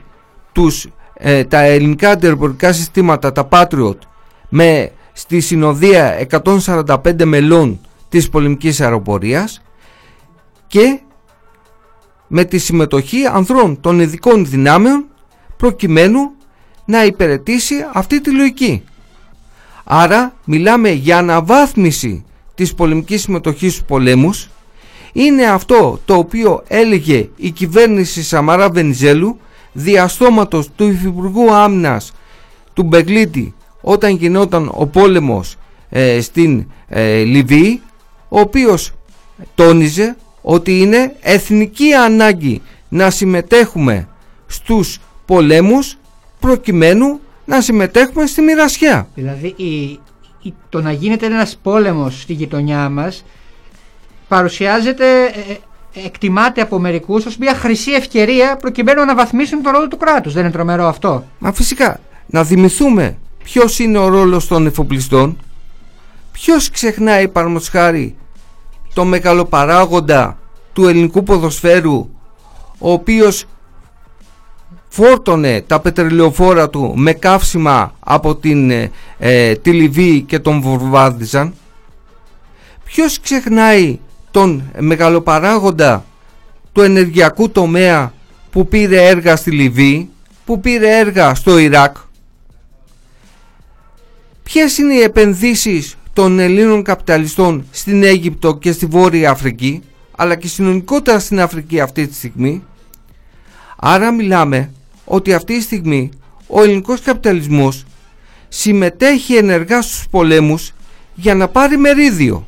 [0.52, 3.98] τους, ε, τα ελληνικά αντιεροπορικά συστήματα, τα Patriot,
[4.50, 6.28] με, στη συνοδεία
[6.66, 9.62] 145 μελών της πολεμικής αεροπορίας
[10.74, 11.00] και
[12.28, 15.06] με τη συμμετοχή ανδρών των ειδικών δυνάμεων
[15.58, 16.32] προκειμένου
[16.86, 18.84] να υπηρετήσει αυτή τη λογική.
[19.84, 24.50] Άρα μιλάμε για αναβάθμιση της πολεμικής συμμετοχής στους πολέμους
[25.14, 29.40] είναι αυτό το οποίο έλεγε η κυβέρνηση Σαμαρά Βενιζέλου
[29.74, 32.14] διαστόματος του Υφυπουργού Άμυνας
[32.74, 35.56] του Μπεγλίτη όταν γινόταν ο πόλεμος
[35.90, 37.82] ε, στην ε, Λιβύη
[38.30, 38.92] ο οποίος
[39.56, 44.08] τόνιζε ότι είναι εθνική ανάγκη να συμμετέχουμε
[44.48, 45.98] στους πολέμους
[46.40, 49.08] προκειμένου να συμμετέχουμε στη μοιρασιά.
[49.16, 50.00] Δηλαδή η,
[50.70, 53.26] το να γίνεται ένας πόλεμος στη γειτονιά μας
[54.28, 55.54] παρουσιάζεται, ε,
[55.94, 60.34] ε, εκτιμάται από μερικούς ως μια χρυσή ευκαιρία προκειμένου να αναβαθμίσουν το ρόλο του κράτους.
[60.34, 65.38] Δεν είναι τρομερό αυτό; Μα φυσικά, να θυμηθούμε ποιος είναι ο ρόλος των εφοπλιστών,
[66.32, 68.16] ποιος ξεχνάει παραδείγματος χάρη
[68.94, 70.38] το μεγαλοπαράγοντα
[70.74, 72.10] του ελληνικού ποδοσφαίρου
[72.80, 73.46] ο οποίος
[74.90, 81.54] φόρτωνε τα πετρελαιοφόρα του με καύσιμα από την, ε, ε τη Λιβύη και τον βορβάδιζαν
[82.84, 84.00] ποιος ξεχνάει
[84.32, 86.06] τον μεγαλοπαράγοντα
[86.72, 88.14] του ενεργειακού τομέα
[88.52, 90.10] που πήρε έργα στη Λιβύη
[90.46, 91.96] που πήρε έργα στο Ιράκ;
[94.44, 99.82] Ποιες είναι οι επενδύσεις των Ελλήνων καπιταλιστών στην Αίγυπτο και στη Βόρεια Αφρική
[100.18, 102.64] αλλά και συνολικότερα στην Αφρική αυτή τη στιγμή.
[103.76, 104.72] Άρα μιλάμε
[105.06, 106.10] ότι αυτή τη στιγμή
[106.48, 107.86] ο ελληνικός καπιταλισμός
[108.48, 110.74] συμμετέχει ενεργά στους πολέμους
[111.16, 112.48] για να πάρει μερίδιο.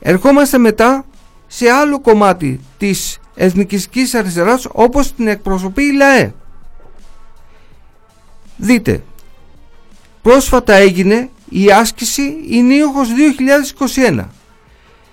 [0.00, 1.04] Ερχόμαστε μετά
[1.46, 6.34] σε άλλο κομμάτι της εθνικιστικής αριστεράς όπως την εκπροσωπεί η ΛΑΕ.
[8.56, 9.02] Δείτε
[10.22, 13.08] πρόσφατα έγινε η άσκηση Ινίοχος
[13.94, 14.24] 2021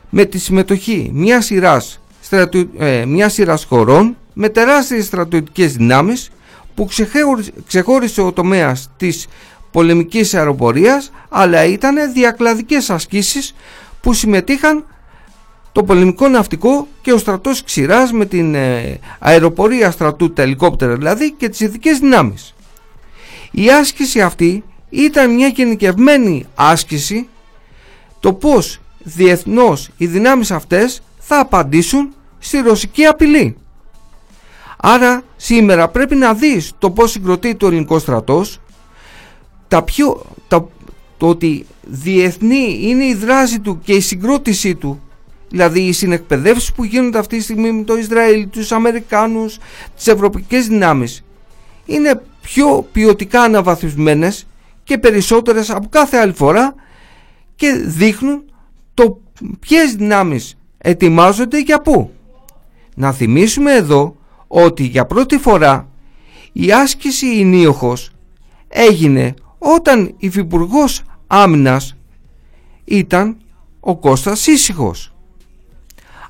[0.09, 6.29] με τη συμμετοχή μιας σειράς, στρατου, ε, μιας σειράς χωρών με τεράστιες στρατιωτικές δυνάμεις
[6.75, 6.87] που
[7.67, 9.27] ξεχώρισε ο τομέας της
[9.71, 13.55] πολεμικής αεροπορίας αλλά ήταν διακλαδικές ασκήσεις
[14.01, 14.85] που συμμετείχαν
[15.71, 21.31] το πολεμικό ναυτικό και ο στρατός ξηράς με την ε, αεροπορία στρατού, τα ελικόπτερα δηλαδή
[21.31, 22.55] και τις ειδικές δυνάμεις.
[23.51, 27.27] Η άσκηση αυτή ήταν μια γενικευμένη άσκηση
[28.19, 33.57] το πώς διεθνώς οι δυνάμεις αυτές θα απαντήσουν στη ρωσική απειλή.
[34.77, 38.59] Άρα σήμερα πρέπει να δεις το πώς συγκροτεί το ελληνικό στρατός,
[39.67, 40.67] τα πιο, τα,
[41.17, 45.01] το ότι διεθνή είναι η δράση του και η συγκρότησή του,
[45.49, 49.57] δηλαδή οι συνεκπαιδεύσεις που γίνονται αυτή τη στιγμή με το Ισραήλ, τους Αμερικάνους,
[49.95, 51.23] τις ευρωπαϊκές δυνάμεις,
[51.85, 54.47] είναι πιο ποιοτικά αναβαθμισμένες
[54.85, 56.75] και περισσότερες από κάθε άλλη φορά
[57.55, 58.43] και δείχνουν
[58.93, 59.19] το
[59.59, 62.11] ποιες δυνάμεις ετοιμάζονται για πού.
[62.95, 64.15] Να θυμίσουμε εδώ
[64.47, 65.87] ότι για πρώτη φορά
[66.51, 68.11] η άσκηση Ινίοχος
[68.67, 71.95] έγινε όταν υφυπουργός άμυνας
[72.85, 73.37] ήταν
[73.79, 75.13] ο Κώστας Σύσυχος.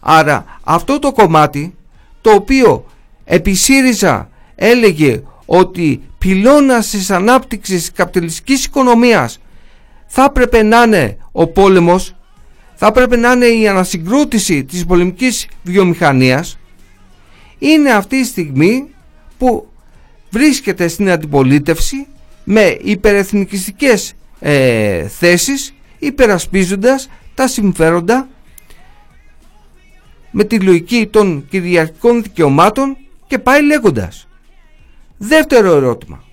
[0.01, 1.75] Άρα αυτό το κομμάτι
[2.21, 2.85] το οποίο
[3.23, 9.39] επί ΣΥΡΙΖΑ έλεγε ότι πυλώνας της ανάπτυξης της καπιταλιστικής οικονομίας
[10.07, 12.15] θα έπρεπε να είναι ο πόλεμος,
[12.75, 16.57] θα έπρεπε να είναι η ανασυγκρότηση της πολεμικής βιομηχανίας,
[17.59, 18.87] είναι αυτή η στιγμή
[19.37, 19.67] που
[20.29, 22.07] βρίσκεται στην αντιπολίτευση
[22.43, 28.27] με υπερεθνικιστικές ε, θέσεις υπερασπίζοντας τα συμφέροντα
[30.31, 32.97] με τη λογική των κυριαρχικών δικαιωμάτων
[33.27, 34.27] και πάει λέγοντας.
[35.17, 36.23] Δεύτερο ερώτημα.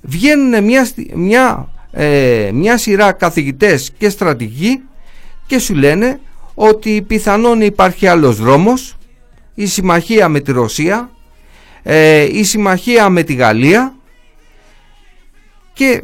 [0.00, 4.82] Βγαίνουν μια, μια, ε, μια σειρά καθηγητές και στρατηγοί
[5.46, 6.20] και σου λένε
[6.54, 8.96] ότι πιθανόν υπάρχει άλλος δρόμος,
[9.54, 11.10] η συμμαχία με τη Ρωσία,
[11.82, 13.94] ε, η συμμαχία με τη Γαλλία
[15.72, 16.02] και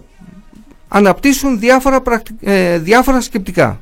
[0.89, 2.03] αναπτύσσουν διάφορα,
[2.41, 3.81] ε, διάφορα σκεπτικά.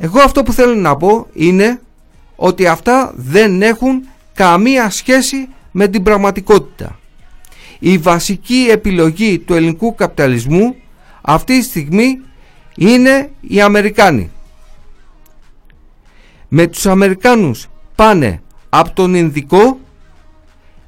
[0.00, 1.80] Εγώ αυτό που θέλω να πω είναι
[2.36, 6.98] ότι αυτά δεν έχουν καμία σχέση με την πραγματικότητα.
[7.78, 10.76] Η βασική επιλογή του ελληνικού καπιταλισμού
[11.20, 12.20] αυτή τη στιγμή
[12.76, 14.30] είναι οι Αμερικάνοι.
[16.48, 19.80] Με τους Αμερικάνους πάνε από τον Ινδικό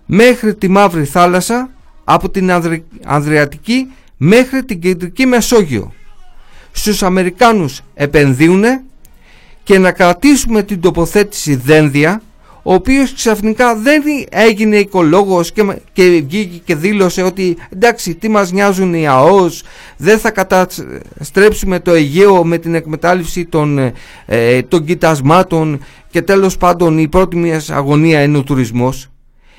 [0.07, 1.71] μέχρι τη Μαύρη Θάλασσα,
[2.05, 2.51] από την
[3.05, 5.93] Ανδριατική μέχρι την Κεντρική Μεσόγειο.
[6.73, 8.65] Στους Αμερικάνους επενδύουν
[9.63, 12.23] και να κρατήσουμε την τοποθέτηση δένδια
[12.67, 18.53] ο οποίος ξαφνικά δεν έγινε οικολόγος και, και βγήκε και δήλωσε ότι εντάξει τι μας
[18.53, 19.63] νοιάζουν οι ΑΟΣ
[19.97, 23.93] δεν θα καταστρέψουμε το Αιγαίο με την εκμετάλλευση των,
[24.27, 29.11] ε, των κοιτασμάτων και τέλος πάντων η πρώτη μιας αγωνία είναι ο τουρισμός.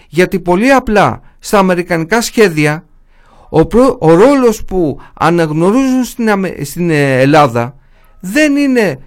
[0.08, 2.86] Γιατί πολύ απλά στα αμερικανικά σχέδια
[3.49, 3.60] ο,
[3.99, 6.30] ο ρόλος που αναγνωρίζουν στην,
[6.64, 7.76] στην Ελλάδα
[8.20, 8.99] δεν είναι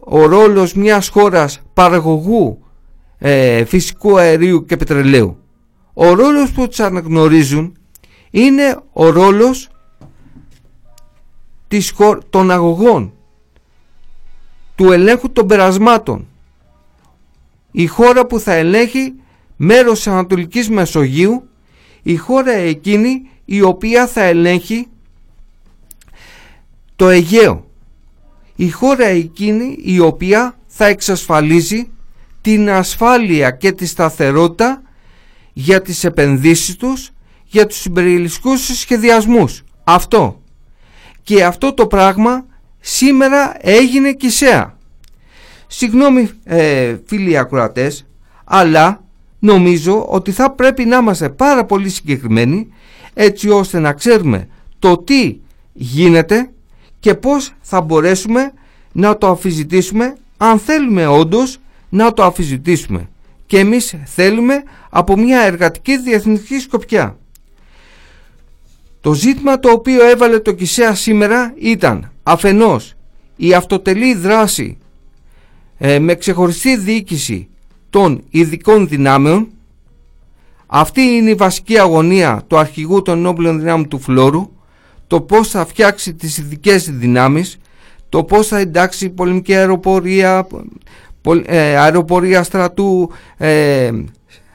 [0.00, 2.58] ο ρόλος μιας χώρας παραγωγού
[3.22, 5.36] ε, φυσικού αερίου και πετρελαίου.
[5.94, 7.76] Ο ρόλος που τους αναγνωρίζουν
[8.30, 9.68] είναι ο ρόλος
[11.68, 11.94] της,
[12.30, 13.12] των αγωγών,
[14.74, 16.26] του ελέγχου των περασμάτων.
[17.70, 19.14] Η χώρα που θα ελέγχει
[19.56, 21.48] μέρος της Ανατολικής Μεσογείου,
[22.02, 24.86] η χώρα εκείνη η οποία θα ελέγχει
[26.96, 27.64] το Αιγαίο.
[28.56, 31.90] Η χώρα εκείνη η οποία θα εξασφαλίζει
[32.40, 34.82] την ασφάλεια και τη σταθερότητα
[35.52, 37.10] για τις επενδύσεις τους,
[37.44, 39.62] για τους συμπεριλησκούς σχεδιασμούς.
[39.84, 40.42] Αυτό.
[41.22, 42.46] Και αυτό το πράγμα
[42.80, 44.76] σήμερα έγινε κησαία.
[45.66, 48.06] Συγγνώμη ε, φίλοι ακροατές,
[48.44, 49.04] αλλά
[49.38, 52.72] νομίζω ότι θα πρέπει να είμαστε πάρα πολύ συγκεκριμένοι
[53.14, 55.36] έτσι ώστε να ξέρουμε το τι
[55.72, 56.50] γίνεται
[57.00, 58.52] και πώς θα μπορέσουμε
[58.92, 61.58] να το αφιζητήσουμε αν θέλουμε όντως
[61.90, 63.08] να το αφιζητήσουμε
[63.46, 67.18] και εμείς θέλουμε από μια εργατική διεθνική σκοπιά.
[69.00, 72.94] Το ζήτημα το οποίο έβαλε το Κισέα σήμερα ήταν αφενός
[73.36, 74.78] η αυτοτελή δράση
[75.78, 77.48] ε, με ξεχωριστή διοίκηση
[77.90, 79.48] των ειδικών δυνάμεων
[80.66, 84.50] αυτή είναι η βασική αγωνία του αρχηγού των νόμπλων δυνάμεων του Φλόρου
[85.06, 87.58] το πώς θα φτιάξει τις ειδικές δυνάμεις
[88.08, 90.56] το πώς θα εντάξει πολεμική αεροπορία ε,
[91.78, 93.90] αεροπορία στρατού, ε,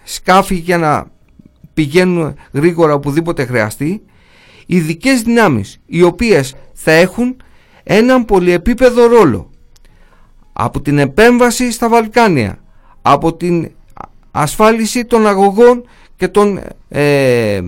[0.03, 1.07] σκάφη για να
[1.73, 4.01] πηγαίνουν γρήγορα οπουδήποτε χρειαστεί,
[4.65, 7.37] ειδικές δυνάμεις οι οποίες θα έχουν
[7.83, 9.49] έναν πολυεπίπεδο ρόλο.
[10.53, 12.59] Από την επέμβαση στα Βαλκάνια,
[13.01, 13.71] από την
[14.31, 15.83] ασφάλιση των αγωγών
[16.17, 16.59] και των
[16.89, 17.61] ε,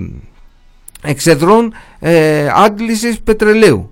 [1.02, 3.92] εξεδρών ε, άντλησης πετρελαίου.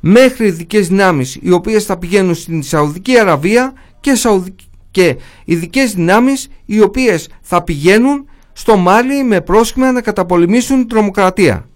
[0.00, 4.58] Μέχρι ειδικές δυνάμεις οι οποίες θα πηγαίνουν στην Σαουδική Αραβία και, Σαουδικ...
[4.90, 11.68] και ειδικές δυνάμεις οι οποίες θα πηγαίνουν στο Μάλι με πρόσχημα να καταπολεμήσουν την τρομοκρατία.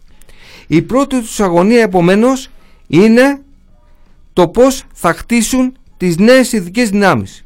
[0.67, 2.51] Η πρώτη τους αγωνία επομένως
[2.87, 3.43] είναι
[4.33, 7.45] το πώς θα χτίσουν τις νέες ειδικές δυνάμεις.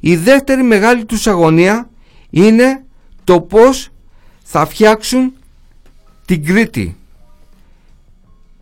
[0.00, 1.90] Η δεύτερη μεγάλη τους αγωνία
[2.30, 2.84] είναι
[3.24, 3.88] το πώς
[4.42, 5.32] θα φτιάξουν
[6.26, 6.96] την Κρήτη.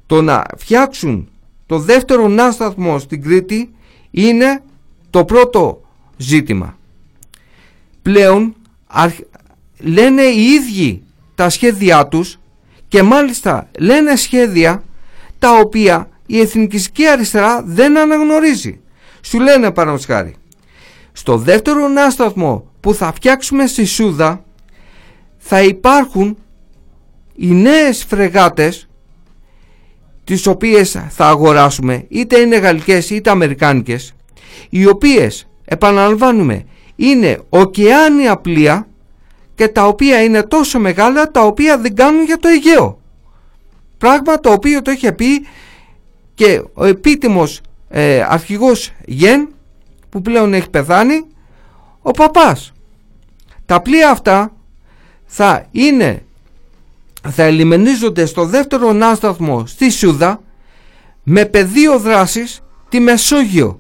[0.06, 1.28] Το να φτιάξουν
[1.66, 3.74] το δεύτερο νάσταθμο στην Κρήτη
[4.10, 4.62] είναι
[5.10, 5.80] το πρώτο
[6.16, 6.78] ζήτημα.
[8.02, 8.54] Πλέον
[9.78, 11.02] λένε οι ίδιοι
[11.34, 12.38] τα σχέδιά τους
[12.88, 14.82] και μάλιστα λένε σχέδια
[15.38, 18.80] τα οποία η εθνικιστική αριστερά δεν αναγνωρίζει.
[19.20, 20.38] Σου λένε παραδείγματος
[21.12, 24.44] στο δεύτερο νάσταθμο που θα φτιάξουμε στη Σούδα
[25.38, 26.36] θα υπάρχουν
[27.34, 28.88] οι νέες φρεγάτες
[30.24, 34.14] τις οποίες θα αγοράσουμε είτε είναι γαλλικές είτε αμερικάνικες
[34.70, 36.64] οι οποίες επαναλαμβάνουμε
[36.96, 38.86] είναι ωκεάνια πλοία
[39.54, 43.00] και τα οποία είναι τόσο μεγάλα τα οποία δεν κάνουν για το Αιγαίο.
[43.98, 45.46] Πράγμα το οποίο το είχε πει
[46.34, 49.48] και ο επίτιμος ε, αρχηγός Γεν
[50.08, 51.26] που πλέον έχει πεθάνει
[52.02, 52.72] ο παπάς.
[53.66, 54.52] Τα πλοία αυτά
[55.24, 56.22] θα είναι
[57.28, 60.40] θα ελιμενίζονται στο δεύτερο νάσταθμο στη Σούδα
[61.22, 63.79] με πεδίο δράσης τη Μεσόγειο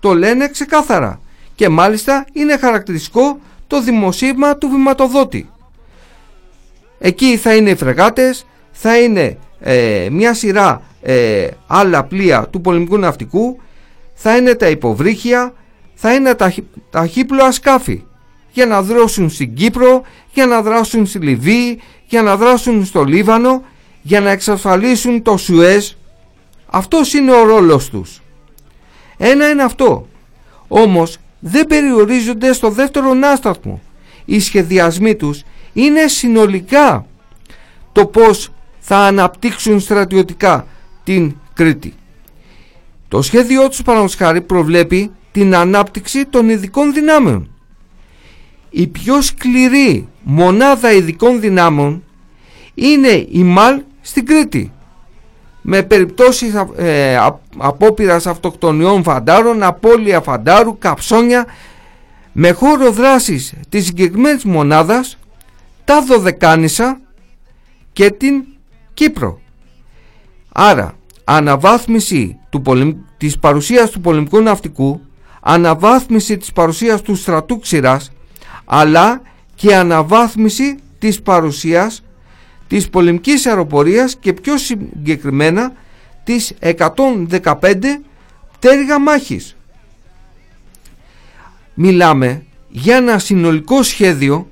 [0.00, 1.20] το λένε ξεκάθαρα
[1.54, 5.50] και μάλιστα είναι χαρακτηριστικό το δημοσίευμα του βηματοδότη
[6.98, 12.98] εκεί θα είναι οι φρεγάτες θα είναι ε, μια σειρά ε, άλλα πλοία του πολεμικού
[12.98, 13.60] ναυτικού
[14.14, 15.52] θα είναι τα υποβρύχια
[15.94, 16.54] θα είναι τα,
[16.90, 18.02] τα χύπλοα σκάφη
[18.58, 23.62] για να δράσουν στην Κύπρο, για να δράσουν στη Λιβύη, για να δράσουν στο Λίβανο,
[24.02, 25.90] για να εξασφαλίσουν το Σουέζ.
[26.66, 28.22] Αυτός είναι ο ρόλος τους.
[29.18, 30.08] Ένα είναι αυτό.
[30.68, 33.80] Όμως δεν περιορίζονται στο δεύτερο νάσταθμο.
[34.24, 35.42] Οι σχεδιασμοί τους
[35.72, 37.06] είναι συνολικά
[37.92, 40.66] το πώς θα αναπτύξουν στρατιωτικά
[41.04, 41.94] την Κρήτη.
[43.08, 47.50] Το σχέδιό τους παραδείγματος προβλέπει την ανάπτυξη των ειδικών δυνάμεων.
[48.70, 52.04] Η πιο σκληρή μονάδα ειδικών δυνάμεων
[52.74, 54.72] είναι η ΜΑΛ στην Κρήτη
[55.70, 57.16] με περιπτώσεις ε,
[57.58, 61.46] απόπειρας αυτοκτονιών φαντάρων, απώλεια φαντάρου, καψόνια
[62.32, 65.18] με χώρο δράσης της συγκεκριμένης μονάδας
[65.84, 67.00] τα Δωδεκάνησα
[67.92, 68.44] και την
[68.94, 69.40] Κύπρο.
[70.52, 70.94] Άρα
[71.24, 72.92] αναβάθμιση του πολεμ...
[73.16, 75.00] της παρουσίας του πολεμικού ναυτικού,
[75.40, 78.12] αναβάθμιση της παρουσίας του στρατού ξηράς,
[78.64, 79.22] αλλά
[79.54, 82.02] και αναβάθμιση της παρουσίας
[82.68, 85.72] της πολεμικής αεροπορίας και πιο συγκεκριμένα
[86.24, 88.00] της 115
[88.58, 89.56] τέργα μάχης.
[91.74, 94.48] Μιλάμε για ένα συνολικό σχέδιο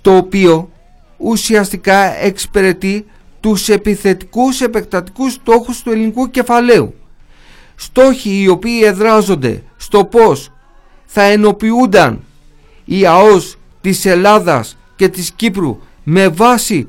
[0.00, 0.70] το οποίο
[1.16, 3.06] ουσιαστικά εξυπηρετεί
[3.40, 6.94] τους επιθετικούς επεκτατικούς στόχους του ελληνικού κεφαλαίου.
[7.74, 10.52] Στόχοι οι οποίοι εδράζονται στο πώς
[11.04, 12.20] θα ενοποιούνταν
[12.84, 16.88] η ΑΟΣ της Ελλάδας και της Κύπρου με βάση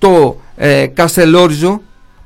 [0.00, 1.80] το ε, Καστελόριζο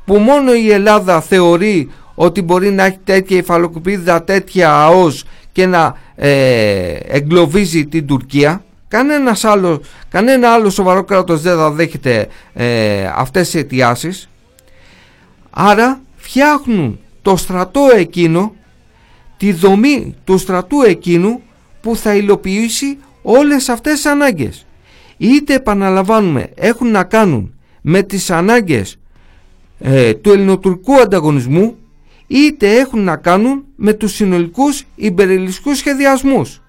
[0.05, 5.97] που μόνο η Ελλάδα θεωρεί ότι μπορεί να έχει τέτοια υφαλοκουπίδα, τέτοια ΑΟΣ και να
[6.17, 8.65] ε, εγκλωβίζει την Τουρκία
[8.95, 14.29] Κανένας άλλο, κανένα άλλο σοβαρό κράτος δεν θα δέχεται ε, αυτές τις αιτιάσεις.
[15.51, 18.55] Άρα φτιάχνουν το στρατό εκείνο,
[19.37, 21.43] τη δομή του στρατού εκείνου
[21.81, 24.67] που θα υλοποιήσει όλες αυτές τις ανάγκες.
[25.17, 27.54] Είτε επαναλαμβάνουμε έχουν να κάνουν
[27.87, 28.99] με τις ανάγκες
[29.79, 31.77] ε, του ελληνοτουρκικού ανταγωνισμού
[32.27, 36.63] είτε έχουν να κάνουν με τους συνολικούς υπερελιστικούς σχεδιασμούς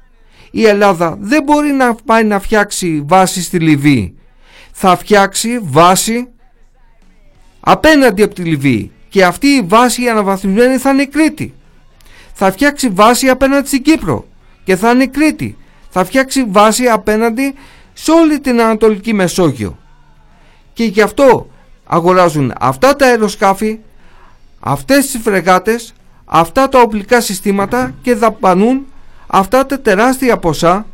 [0.57, 4.17] η Ελλάδα δεν μπορεί να πάει να φτιάξει βάση στη Λιβύη.
[4.71, 6.27] Θα φτιάξει βάση
[7.59, 11.53] απέναντι από τη Λιβύη και αυτή η βάση η αναβαθμισμένη θα είναι η Κρήτη.
[12.33, 14.25] Θα φτιάξει βάση απέναντι στην Κύπρο
[14.63, 15.57] και θα είναι η Κρήτη.
[15.89, 17.53] Θα φτιάξει βάση απέναντι
[17.93, 19.77] σε όλη την Ανατολική Μεσόγειο.
[20.75, 21.49] Και γι' αυτό
[21.85, 23.79] αγοράζουν αυτά τα αεροσκάφη,
[24.59, 25.93] αυτές τις φρεγάτες,
[26.25, 28.85] αυτά τα οπλικά συστήματα και δαπανούν
[29.27, 30.85] αυτά τα τεράστια ποσά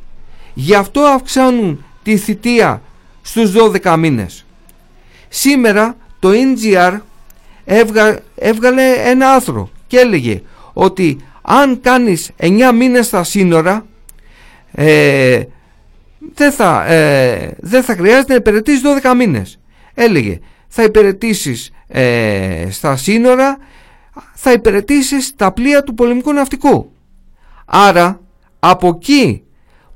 [0.54, 2.82] γι' αυτό αυξάνουν τη θητεία
[3.22, 3.52] στους
[3.84, 4.46] 12 μήνες.
[5.30, 6.98] Σήμερα το NGR
[8.36, 10.42] έβγαλε ένα άθρο και έλεγε
[10.74, 13.86] ότι αν κάνεις 9 μήνες στα σύνορα
[14.72, 15.44] ε,
[16.36, 19.60] δεν, θα, ε, δεν θα χρειάζεται να υπηρετήσεις 12 μήνες.
[19.94, 23.58] Έλεγε θα υπηρετήσεις ε, στα σύνορα
[24.34, 26.92] θα υπηρετήσεις τα πλοία του πολεμικού ναυτικού.
[27.66, 28.22] Άρα
[28.60, 29.44] από εκεί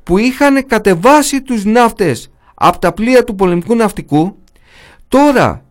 [0.03, 4.37] που είχαν κατεβάσει τους ναύτες από τα πλοία του πολεμικού ναυτικού
[5.07, 5.65] τώρα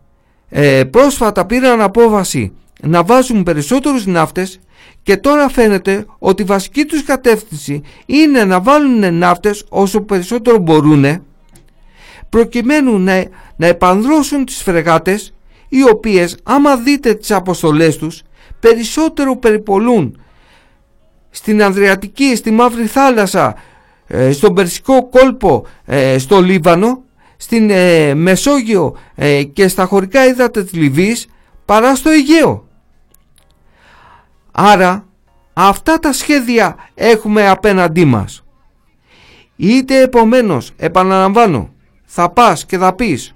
[0.49, 4.59] ε, πρόσφατα πήραν απόβαση να βάζουν περισσότερους ναύτες
[5.03, 11.05] και τώρα φαίνεται ότι η βασική τους κατεύθυνση είναι να βάλουν ναύτες όσο περισσότερο μπορούν
[12.29, 15.33] προκειμένου να, να επανδρώσουν τις φρεγάτες
[15.69, 18.21] οι οποίες άμα δείτε τις αποστολές τους
[18.59, 20.19] περισσότερο περιπολούν
[21.29, 23.55] στην Ανδριατική, στη Μαύρη Θάλασσα,
[24.07, 27.03] ε, στον Περσικό κόλπο, ε, στο Λίβανο,
[27.37, 28.97] στην ε, Μεσόγειο
[29.53, 31.27] και στα χωρικά ύδατα της Λιβύης
[31.65, 32.67] παρά στο Αιγαίο.
[34.51, 35.07] Άρα
[35.53, 38.43] αυτά τα σχέδια έχουμε απέναντί μας.
[39.55, 41.73] Είτε επομένως, επαναλαμβάνω,
[42.17, 43.35] θα πας και θα πεις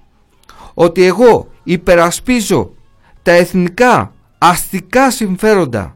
[0.73, 2.71] ότι εγώ υπερασπίζω
[3.21, 5.95] τα εθνικά αστικά συμφέροντα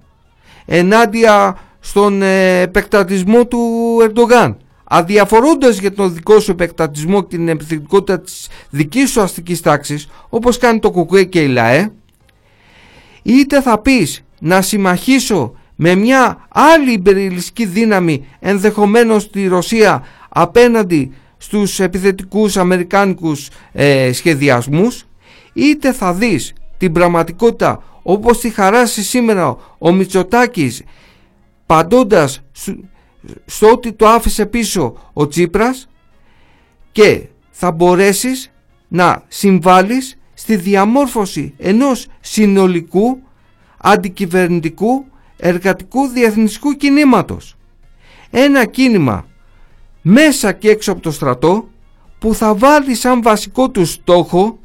[0.65, 3.59] ενάντια στον ε, επεκτατισμό του
[4.01, 10.09] Ερντογάν αδιαφορώντας για τον δικό σου επεκτατισμό και την επιθετικότητα της δικής σου αστικής τάξης
[10.29, 11.91] όπως κάνει το ΚΟΚΟΕ και η ΛΑΕ
[13.21, 21.13] είτε θα πεις να συμμαχίσω με μια άλλη υπερηλιστική δύναμη ενδεχομένως τη Ρωσία απέναντι
[21.43, 25.05] στους επιθετικούς αμερικάνικους ε, σχεδιασμούς
[25.53, 30.83] είτε θα δεις την πραγματικότητα όπως τη χαράσει σήμερα ο Μητσοτάκης
[31.65, 32.41] παντώντας
[33.45, 35.87] στο ότι το άφησε πίσω ο Τσίπρας
[36.91, 37.21] και
[37.51, 38.51] θα μπορέσεις
[38.87, 43.21] να συμβάλλεις στη διαμόρφωση ενός συνολικού
[43.77, 45.05] αντικυβερνητικού
[45.37, 47.55] εργατικού διεθνιστικού κινήματος.
[48.31, 49.25] Ένα κίνημα
[50.05, 51.67] μέσα και έξω από το στρατό
[52.19, 54.59] που θα βάλει σαν βασικό του στόχο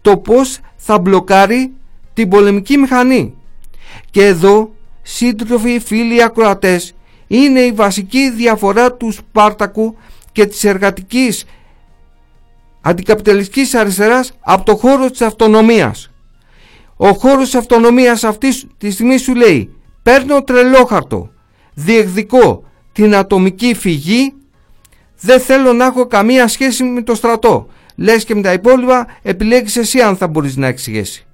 [0.00, 1.72] το πώς θα μπλοκάρει
[2.12, 3.34] την πολεμική μηχανή.
[4.10, 6.94] Και εδώ, σύντροφοι, φίλοι, ακροατές,
[7.26, 9.96] είναι η βασική διαφορά του Σπάρτακου
[10.32, 11.44] και της εργατικής
[12.80, 16.10] αντικαπιταλιστικής αριστεράς από το χώρο της αυτονομίας.
[16.96, 21.30] Ο χώρος της αυτονομίας αυτή τη στιγμή σου λέει παίρνω τρελόχαρτο,
[21.74, 22.62] διεκδικώ
[22.92, 24.34] την ατομική φυγή,
[25.20, 27.68] δεν θέλω να έχω καμία σχέση με το στρατό.
[27.96, 31.26] Λες και με τα υπόλοιπα επιλέγεις εσύ αν θα μπορείς να εξηγήσει.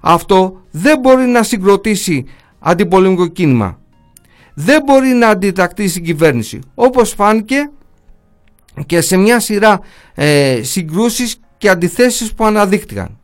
[0.00, 2.24] Αυτό δεν μπορεί να συγκροτήσει
[2.58, 3.78] αντιπολεμικό κίνημα.
[4.54, 6.58] Δεν μπορεί να αντιτακτήσει την κυβέρνηση.
[6.74, 7.70] Όπως φάνηκε
[8.86, 9.80] και σε μια σειρά
[10.14, 13.18] ε, συγκρούσεις και αντιθέσεις που αναδείχτηκαν.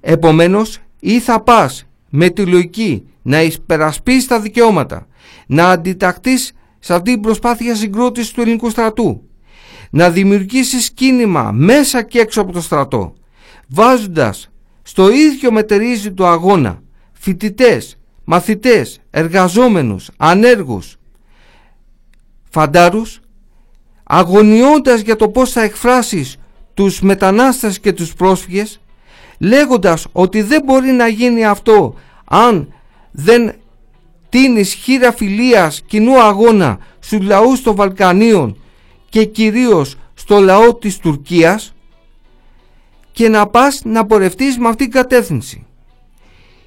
[0.00, 5.06] Επομένως ή θα πας με τη λογική να εισπερασπίσεις τα δικαιώματα,
[5.46, 6.52] να αντιταχθείς
[6.84, 9.28] σε αυτή την προσπάθεια συγκρότησης του ελληνικού στρατού,
[9.90, 13.14] να δημιουργήσεις κίνημα μέσα και έξω από το στρατό,
[13.68, 14.50] βάζοντας
[14.82, 16.82] στο ίδιο μετερίζει του αγώνα
[17.12, 20.96] φοιτητές, μαθητές, εργαζόμενους, ανέργους,
[22.50, 23.20] φαντάρους,
[24.04, 26.36] αγωνιώντας για το πώς θα εκφράσεις
[26.74, 28.80] τους μετανάστες και τους πρόσφυγες,
[29.38, 32.72] λέγοντας ότι δεν μπορεί να γίνει αυτό αν
[33.10, 33.54] δεν
[34.34, 38.56] τίνεις χείρα φιλίας κοινού αγώνα στους λαούς των Βαλκανίων
[39.08, 41.74] και κυρίως στο λαό της Τουρκίας
[43.12, 45.66] και να πας να πορευτείς με αυτήν την κατεύθυνση.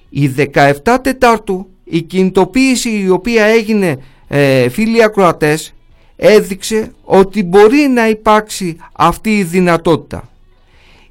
[0.10, 5.74] Η 17 Τετάρτου η κινητοποίηση η οποία έγινε ε, φίλοι ακροατές
[6.16, 10.30] έδειξε ότι μπορεί να υπάρξει αυτή η δυνατότητα.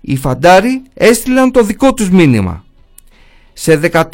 [0.01, 2.65] Οι φαντάροι έστειλαν το δικό τους μήνυμα.
[3.53, 4.05] Σε 14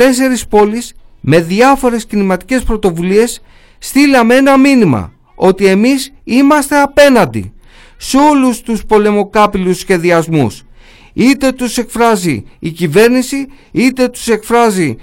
[0.48, 0.94] πόλεις
[1.24, 3.42] με διάφορες κινηματικές πρωτοβουλίες
[3.78, 7.52] στείλαμε ένα μήνυμα ότι εμείς είμαστε απέναντι
[7.96, 10.62] σε όλους τους πολεμοκάπηλους σχεδιασμούς
[11.12, 14.96] είτε τους εκφράζει η κυβέρνηση είτε τους εκφράζει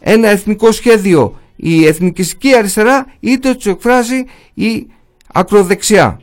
[0.00, 4.24] ένα εθνικό σχέδιο η εθνικιστική αριστερά είτε τους εκφράζει
[4.54, 4.86] η
[5.32, 6.20] ακροδεξιά.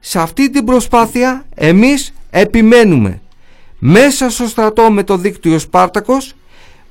[0.00, 3.20] Σε αυτή την προσπάθεια εμείς επιμένουμε
[3.78, 6.34] μέσα στο στρατό με το δίκτυο Σπάρτακος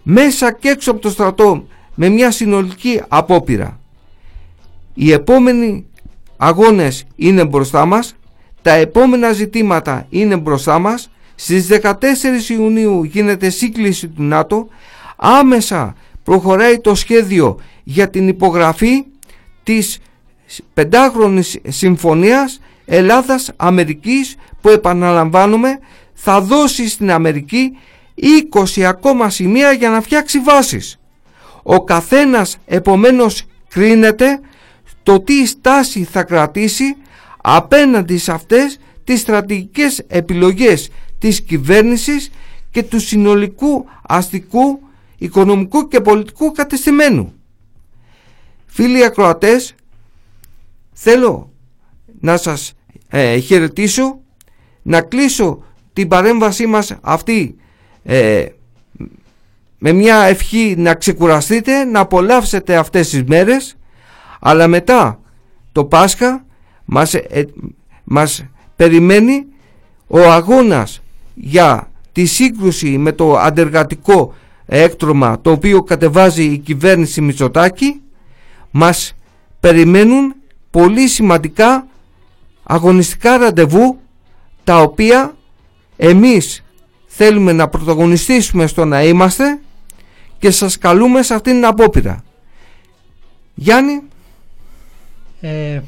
[0.04, 3.80] μέσα και έξω από το στρατό με μια συνολική απόπειρα.
[4.94, 5.86] Οι επόμενοι
[6.38, 8.16] αγώνες είναι μπροστά μας
[8.64, 11.10] τα επόμενα ζητήματα είναι μπροστά μας.
[11.36, 14.68] Στις 14 Ιουνίου γίνεται σύγκληση του ΝΑΤΟ.
[15.16, 19.06] Άμεσα προχωράει το σχέδιο για την υπογραφή
[19.64, 20.00] της
[20.74, 25.80] πεντάχρονης συμφωνίας Ελλάδας-Αμερικής που επαναλαμβάνουμε
[26.14, 27.78] θα δώσει στην Αμερική
[28.16, 31.00] 20 ακόμα σημεία για να φτιάξει βάσεις.
[31.64, 34.40] Ο καθένας επομένως κρίνεται
[35.04, 36.96] το τι στάση θα κρατήσει
[37.42, 40.90] απέναντι σε αυτές τις στρατηγικές επιλογές
[41.20, 42.32] της κυβέρνησης
[42.72, 44.80] και του συνολικού αστικού,
[45.18, 47.34] οικονομικού και πολιτικού κατεστημένου.
[48.66, 49.76] Φίλοι ακροατές,
[50.94, 51.52] θέλω
[52.20, 52.74] να σας
[53.10, 54.20] ε, χαιρετήσω,
[54.82, 57.56] να κλείσω την παρέμβασή μας αυτή
[58.04, 58.46] ε,
[59.78, 63.78] με μια ευχή να ξεκουραστείτε, να απολαύσετε αυτές τις μέρες
[64.40, 65.20] αλλά μετά
[65.72, 66.46] το Πάσχα
[66.86, 67.46] μας, ε,
[68.04, 68.46] μας
[68.76, 69.46] περιμένει
[70.08, 71.02] ο αγώνας
[71.34, 74.34] για τη σύγκρουση με το αντεργατικό
[74.66, 78.02] έκτρωμα το οποίο κατεβάζει η κυβέρνηση Μητσοτάκη.
[78.72, 79.16] Μας
[79.60, 80.36] περιμένουν
[80.72, 81.88] πολύ σημαντικά
[82.64, 84.00] αγωνιστικά ραντεβού
[84.64, 85.36] τα οποία
[85.98, 86.64] εμείς
[87.16, 89.60] θέλουμε να πρωταγωνιστήσουμε στο να είμαστε
[90.40, 92.24] και σας καλούμε σε αυτήν την απόπειρα.
[93.56, 94.02] Γιάννη.
[95.42, 95.82] Ε,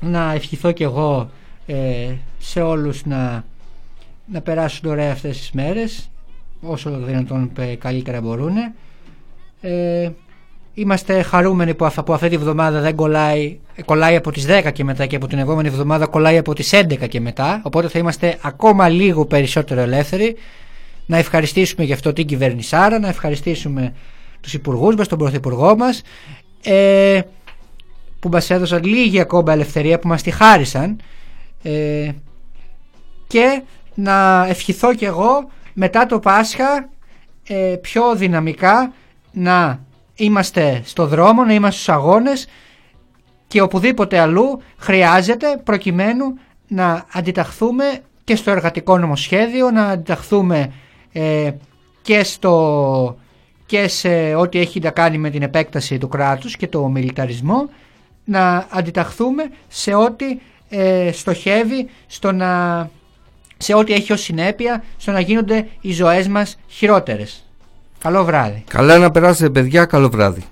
[0.00, 1.30] να ευχηθώ κι εγώ
[1.66, 3.44] ε, σε όλους να,
[4.26, 6.10] να περάσουν ωραία αυτές τις μέρες
[6.60, 8.56] όσο δυνατόν καλύτερα μπορούν.
[9.60, 10.10] Ε,
[10.74, 15.06] είμαστε χαρούμενοι που, που αυτή τη βδομάδα δεν κολλάει, κολλάει από τις 10 και μετά
[15.06, 17.60] και από την επόμενη εβδομάδα κολλάει από τις 11 και μετά.
[17.64, 20.36] Οπότε θα είμαστε ακόμα λίγο περισσότερο ελεύθεροι.
[21.06, 23.94] Να ευχαριστήσουμε γι' αυτό την κυβέρνησάρα, να ευχαριστήσουμε
[24.40, 26.02] τους υπουργούς μας, τον πρωθυπουργό μας
[26.62, 27.20] ε,
[28.20, 31.00] που μας έδωσαν λίγη ακόμα ελευθερία που μας τη χάρισαν.
[31.62, 32.10] Ε,
[33.26, 33.62] και
[33.94, 36.88] να ευχηθώ κι εγώ μετά το Πάσχα
[37.46, 38.92] ε, πιο δυναμικά
[39.32, 39.84] να
[40.14, 42.46] είμαστε στο δρόμο, να είμαστε στους αγώνες
[43.46, 46.38] και οπουδήποτε αλλού χρειάζεται προκειμένου
[46.68, 47.84] να αντιταχθούμε
[48.24, 50.72] και στο εργατικό νομοσχέδιο, να αντιταχθούμε
[51.12, 51.50] ε,
[52.02, 53.16] και, στο,
[53.66, 57.68] και σε ό,τι έχει να κάνει με την επέκταση του κράτους και το μιλιταρισμό,
[58.24, 62.90] να αντιταχθούμε σε ό,τι ε, στοχεύει στο να,
[63.56, 67.43] σε ό,τι έχει ως συνέπεια στο να γίνονται οι ζωές μας χειρότερες.
[68.04, 68.64] Καλό βράδυ.
[68.68, 70.44] Καλά να περάσετε παιδιά, καλό βράδυ.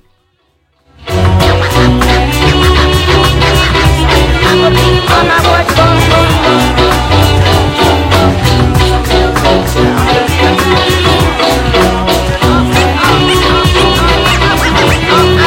[15.12, 15.41] wonder